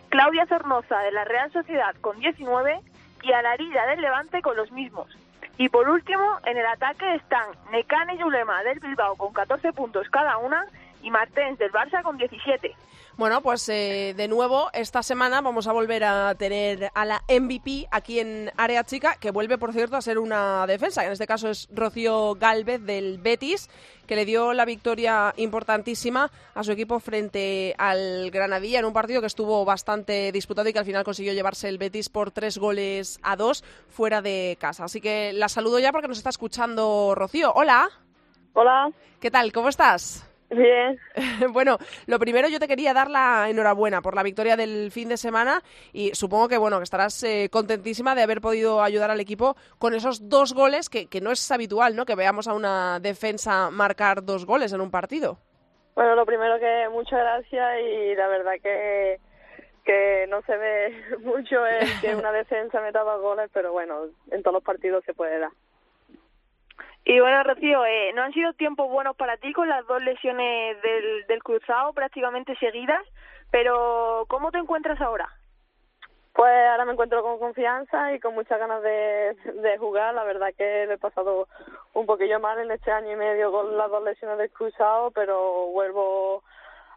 [0.09, 2.79] Claudia Zornoza de la Real Sociedad con 19
[3.23, 5.07] y a la herida del Levante con los mismos.
[5.57, 10.09] Y por último, en el ataque están Necane y Ulema del Bilbao con 14 puntos
[10.09, 10.65] cada una
[11.01, 12.75] y Martens del Barça con 17.
[13.17, 17.87] Bueno, pues eh, de nuevo esta semana vamos a volver a tener a la MVP
[17.91, 21.05] aquí en Área Chica, que vuelve, por cierto, a ser una defensa.
[21.05, 23.69] En este caso es Rocío Galvez del Betis,
[24.07, 29.21] que le dio la victoria importantísima a su equipo frente al Granadilla en un partido
[29.21, 33.19] que estuvo bastante disputado y que al final consiguió llevarse el Betis por tres goles
[33.23, 34.85] a dos fuera de casa.
[34.85, 37.51] Así que la saludo ya porque nos está escuchando Rocío.
[37.53, 37.89] Hola.
[38.53, 38.89] Hola.
[39.19, 39.51] ¿Qué tal?
[39.51, 40.30] ¿Cómo estás?
[40.51, 40.99] Bien.
[41.53, 41.77] bueno,
[42.07, 45.61] lo primero yo te quería dar la enhorabuena por la victoria del fin de semana
[45.93, 49.93] y supongo que bueno que estarás eh, contentísima de haber podido ayudar al equipo con
[49.93, 52.05] esos dos goles que, que no es habitual, ¿no?
[52.05, 55.37] Que veamos a una defensa marcar dos goles en un partido.
[55.95, 59.19] Bueno, lo primero que muchas gracias y la verdad que
[59.85, 64.43] que no se ve mucho es que una defensa meta dos goles, pero bueno, en
[64.43, 65.51] todos los partidos se puede dar.
[67.03, 70.81] Y bueno, Rocío, eh, no han sido tiempos buenos para ti con las dos lesiones
[70.81, 73.03] del, del cruzado prácticamente seguidas,
[73.49, 75.27] pero ¿cómo te encuentras ahora?
[76.33, 79.35] Pues ahora me encuentro con confianza y con muchas ganas de,
[79.79, 80.13] jugar.
[80.13, 81.47] La verdad que le he pasado
[81.93, 85.67] un poquillo mal en este año y medio con las dos lesiones del cruzado, pero
[85.67, 86.43] vuelvo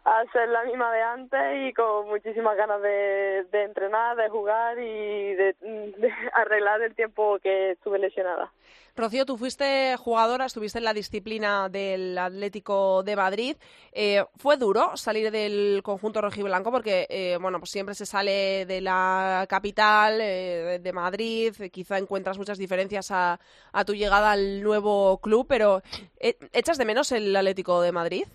[0.05, 4.77] a ser la misma de antes y con muchísimas ganas de, de entrenar, de jugar
[4.77, 5.55] y de,
[6.33, 8.51] arreglar el tiempo que estuve lesionada.
[8.95, 13.57] Rocío, tú fuiste jugadora, estuviste en la disciplina del Atlético de Madrid.
[13.91, 16.71] Eh, ¿Fue duro salir del conjunto rojiblanco?
[16.71, 22.37] Porque, eh, bueno, pues siempre se sale de la capital, eh, de Madrid, quizá encuentras
[22.37, 23.39] muchas diferencias a,
[23.73, 25.81] a tu llegada al nuevo club, pero
[26.19, 28.25] ¿echas de menos el Atlético de Madrid?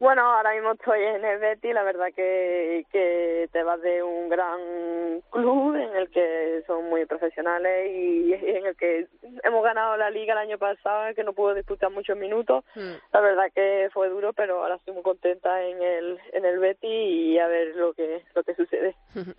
[0.00, 4.28] Bueno, ahora mismo estoy en el Betis, la verdad que, que te vas de un
[4.28, 9.08] gran club en el que son muy profesionales y en el que
[9.42, 12.64] hemos ganado la liga el año pasado, que no pude disputar muchos minutos.
[12.76, 12.94] Hmm.
[13.12, 16.88] La verdad que fue duro, pero ahora estoy muy contenta en el en el Betis
[16.88, 18.94] y a ver lo que lo que sucede.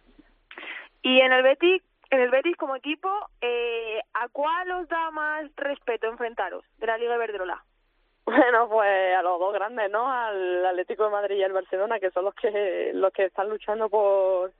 [1.04, 5.46] y en el Betis, en el Betis como equipo, eh, ¿a cuál os da más
[5.56, 7.64] respeto enfrentaros de la Liga de Verdrola?
[8.30, 10.12] Bueno, pues a los dos grandes, ¿no?
[10.12, 13.90] Al Atlético de Madrid y al Barcelona, que son los que los que están luchando
[13.90, 14.52] por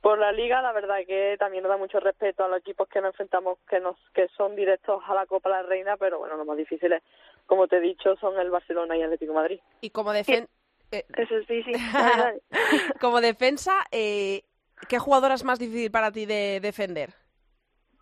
[0.00, 0.62] por la liga.
[0.62, 3.80] La verdad que también nos da mucho respeto a los equipos que nos enfrentamos, que
[3.80, 7.02] nos que son directos a la Copa de la Reina, pero bueno, los más difíciles,
[7.46, 9.60] como te he dicho, son el Barcelona y el Atlético de Madrid.
[9.82, 10.50] Y como defensa...
[10.90, 11.72] Eh, Eso sí, sí.
[13.00, 14.44] como defensa, eh,
[14.88, 17.10] ¿qué jugadora es más difícil para ti de defender?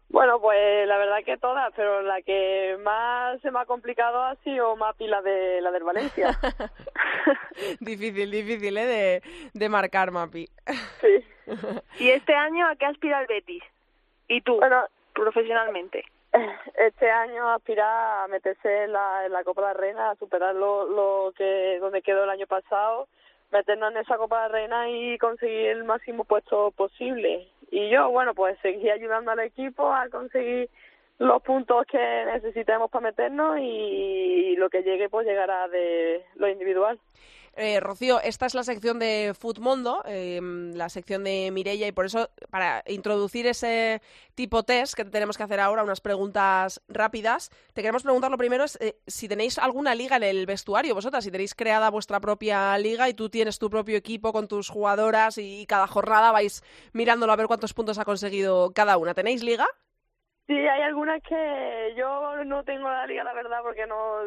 [0.09, 4.37] Bueno, pues la verdad que todas, pero la que más se me ha complicado ha
[4.37, 6.39] sido Mapi, la de la del Valencia.
[7.81, 8.87] difícil, difícil, ¿eh?
[8.87, 10.49] De, de marcar Mapi.
[11.01, 11.25] sí.
[11.99, 13.63] ¿Y este año a qué aspira el Betis?
[14.29, 14.85] ¿Y tú, bueno,
[15.15, 16.05] profesionalmente?
[16.77, 20.55] Este año aspira a meterse en la, en la Copa de la Reina, a superar
[20.55, 23.09] lo, lo que donde quedó el año pasado,
[23.51, 28.11] meternos en esa Copa de la Reina y conseguir el máximo puesto posible y yo,
[28.11, 30.71] bueno, pues seguí ayudando al equipo a conseguir
[31.19, 36.99] los puntos que necesitemos para meternos y lo que llegue pues llegará de lo individual.
[37.59, 40.41] Eh, Rocío, esta es la sección de Futmundo, eh,
[40.75, 44.03] la sección de Mirella, y por eso, para introducir ese
[44.35, 48.65] tipo test que tenemos que hacer ahora, unas preguntas rápidas, te queremos preguntar lo primero
[48.65, 52.77] es eh, si tenéis alguna liga en el vestuario, vosotras, si tenéis creada vuestra propia
[52.77, 57.33] liga y tú tienes tu propio equipo con tus jugadoras y cada jornada vais mirándolo
[57.33, 59.15] a ver cuántos puntos ha conseguido cada una.
[59.15, 59.67] ¿Tenéis liga?
[60.87, 64.19] Algunas que yo no tengo la liga, la verdad, porque no,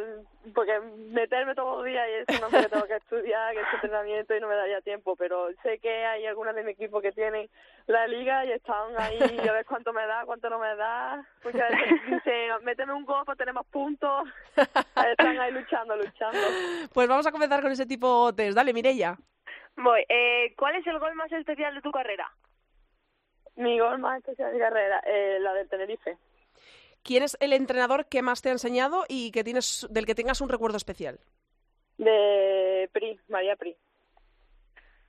[0.54, 4.36] porque meterme todos los días y eso no me tengo que estudiar, que es entrenamiento
[4.36, 7.50] y no me daría tiempo, pero sé que hay algunas de mi equipo que tienen
[7.88, 11.62] la liga y están ahí a ver cuánto me da, cuánto no me da, porque
[11.62, 16.40] a veces dicen, méteme un gol para tener más puntos, están ahí luchando, luchando.
[16.94, 19.16] Pues vamos a comenzar con ese tipo test, dale Mireia.
[19.78, 22.30] Voy, eh, ¿cuál es el gol más especial de tu carrera?
[23.56, 26.18] Mi gol más especial de carrera, eh, la del Tenerife.
[27.04, 30.42] ¿Quién es el entrenador que más te ha enseñado y que tienes, del que tengas
[30.42, 31.20] un recuerdo especial?
[31.98, 33.76] De Pri, María Pri.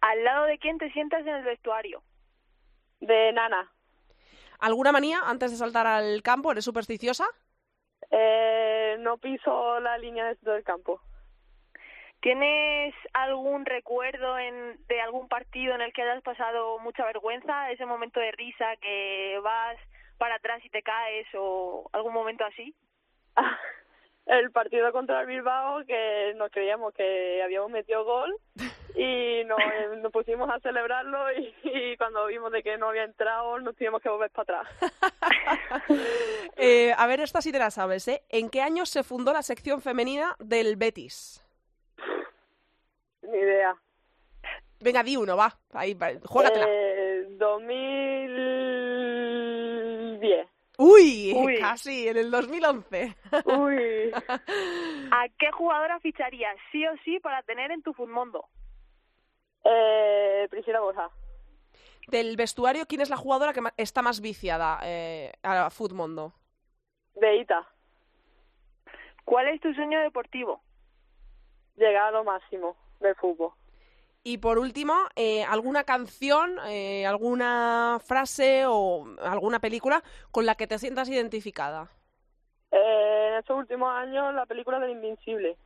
[0.01, 2.03] ¿Al lado de quién te sientas en el vestuario?
[3.01, 3.71] De Nana.
[4.59, 6.53] ¿Alguna manía antes de saltar al campo?
[6.53, 7.27] ¿Eres supersticiosa?
[8.11, 11.01] Eh, no piso la línea del campo.
[12.21, 17.71] ¿Tienes algún recuerdo en, de algún partido en el que hayas pasado mucha vergüenza?
[17.71, 19.79] Ese momento de risa que vas
[20.21, 22.75] para atrás y te caes o algún momento así?
[24.27, 28.37] el partido contra el Bilbao que nos creíamos que habíamos metido gol
[28.95, 29.59] y nos,
[30.03, 31.19] nos, pusimos a celebrarlo
[31.65, 34.93] y, cuando vimos de que no había entrado nos tuvimos que volver para atrás.
[36.57, 38.23] eh, a ver, esta sí te la sabes, ¿eh?
[38.29, 41.43] ¿En qué año se fundó la sección femenina del Betis?
[43.23, 43.75] Ni idea.
[44.81, 45.59] Venga, di uno, va.
[45.73, 45.97] Ahí,
[46.27, 46.67] juégatela.
[46.69, 48.80] Eh, 2010.
[50.83, 53.15] Uy, casi, en el 2011.
[53.45, 54.11] Uy.
[55.13, 58.47] ¿A qué jugadora ficharías sí o sí para tener en tu Futmundo?
[59.63, 61.11] Eh, Priscila Borja.
[62.09, 66.33] Del vestuario, ¿quién es la jugadora que está más viciada eh, a Futmundo?
[67.15, 67.69] Beita.
[69.27, 70.63] ¿Cuál es tu sueño deportivo?
[71.77, 73.53] Llegar a lo máximo del fútbol.
[74.23, 80.67] Y por último, eh, ¿alguna canción, eh, alguna frase o alguna película con la que
[80.67, 81.91] te sientas identificada?
[82.71, 85.57] Eh, en estos últimos años, la película del Invincible.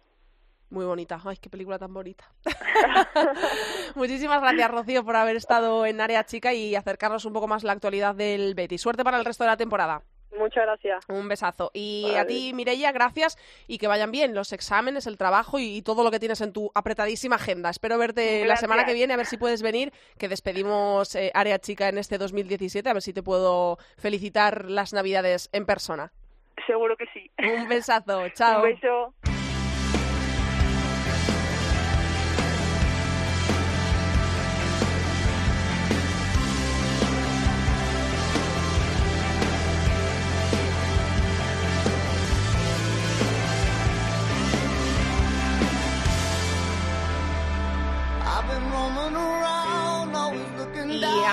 [0.70, 1.20] Muy bonita.
[1.24, 2.32] Ay, qué película tan bonita.
[3.96, 7.72] Muchísimas gracias, Rocío, por haber estado en Área Chica y acercarnos un poco más la
[7.72, 8.78] actualidad del Betty.
[8.78, 10.02] Suerte para el resto de la temporada.
[10.38, 11.04] Muchas gracias.
[11.08, 11.70] Un besazo.
[11.72, 16.02] Y a ti, Mireia, gracias y que vayan bien los exámenes, el trabajo y, todo
[16.02, 17.70] lo que tienes en tu apretadísima agenda.
[17.70, 21.58] Espero verte la semana que viene, a ver si puedes venir, que despedimos eh, Área
[21.58, 26.12] Chica en este 2017, a ver si te puedo felicitar las Navidades en persona.
[26.66, 27.30] Seguro que sí.
[27.38, 28.28] Un besazo.
[28.34, 28.62] Chao.
[28.62, 29.33] Un beso.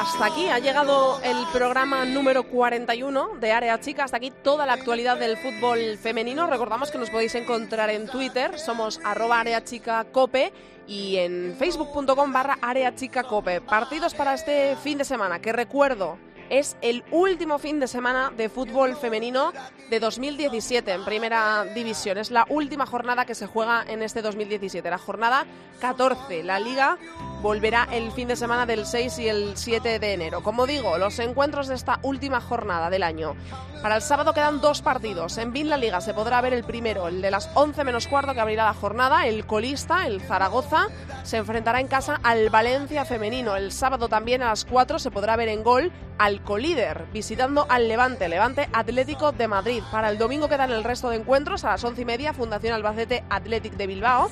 [0.02, 4.04] Hasta aquí ha llegado el programa número 41 de Área Chica.
[4.04, 6.48] Hasta aquí toda la actualidad del fútbol femenino.
[6.48, 8.58] Recordamos que nos podéis encontrar en Twitter.
[8.58, 10.52] Somos arroba Área Chica Cope
[10.88, 13.62] y en facebook.com barra Área Chica Cope.
[13.62, 15.40] Partidos para este fin de semana.
[15.40, 16.18] Que recuerdo,
[16.52, 19.54] es el último fin de semana de fútbol femenino
[19.90, 22.18] de 2017 en primera división.
[22.18, 25.46] Es la última jornada que se juega en este 2017, la jornada
[25.80, 26.44] 14.
[26.44, 26.98] La liga
[27.42, 30.44] volverá el fin de semana del 6 y el 7 de enero.
[30.44, 33.36] Como digo, los encuentros de esta última jornada del año.
[33.82, 35.38] Para el sábado quedan dos partidos.
[35.40, 38.36] En Bin la Liga se podrá ver el primero, el de las 11 menos cuarto
[38.36, 39.26] que abrirá la jornada.
[39.26, 40.88] El colista, el Zaragoza,
[41.24, 43.56] se enfrentará en casa al Valencia femenino.
[43.56, 47.88] El sábado también a las 4 se podrá ver en gol al colíder, visitando al
[47.88, 49.84] Levante, Levante Atlético de Madrid.
[49.92, 51.64] Para el domingo quedan el resto de encuentros.
[51.64, 54.30] A las 11 y media, Fundación Albacete Athletic de Bilbao.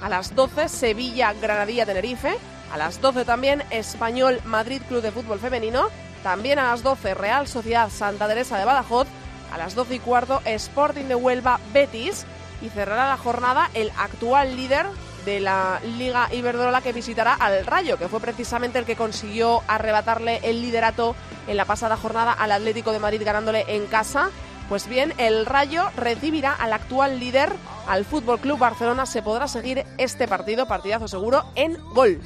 [0.00, 2.34] A las 12, Sevilla Granadilla Tenerife.
[2.72, 5.88] A las 12 también, Español Madrid Club de Fútbol Femenino.
[6.22, 9.06] También a las 12, Real Sociedad Santa Teresa de Badajoz.
[9.52, 12.26] A las 12 y cuarto, Sporting de Huelva Betis.
[12.62, 14.86] Y cerrará la jornada el actual líder
[15.24, 20.40] de la Liga Iberdrola que visitará al Rayo, que fue precisamente el que consiguió arrebatarle
[20.42, 21.14] el liderato
[21.46, 24.30] en la pasada jornada al Atlético de Madrid ganándole en casa.
[24.68, 27.52] Pues bien, el Rayo recibirá al actual líder,
[27.86, 29.06] al Fútbol Club Barcelona.
[29.06, 32.20] Se podrá seguir este partido, partidazo seguro, en gol.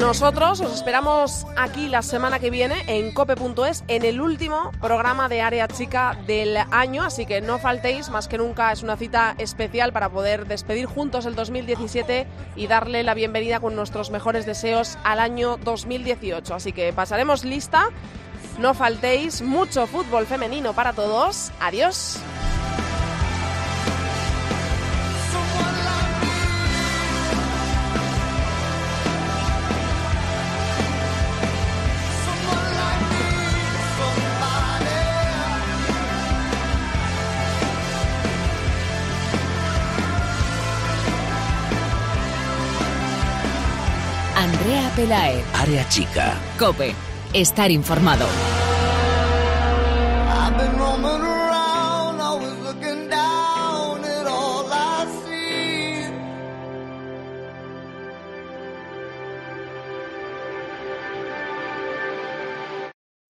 [0.00, 5.42] Nosotros os esperamos aquí la semana que viene en cope.es en el último programa de
[5.42, 9.92] Área Chica del año, así que no faltéis, más que nunca es una cita especial
[9.92, 12.26] para poder despedir juntos el 2017
[12.56, 16.54] y darle la bienvenida con nuestros mejores deseos al año 2018.
[16.54, 17.90] Así que pasaremos lista,
[18.58, 21.52] no faltéis, mucho fútbol femenino para todos.
[21.60, 22.18] Adiós.
[45.00, 45.42] Pelae.
[45.54, 46.36] Área chica.
[46.58, 46.94] Cope.
[47.32, 48.26] Estar informado.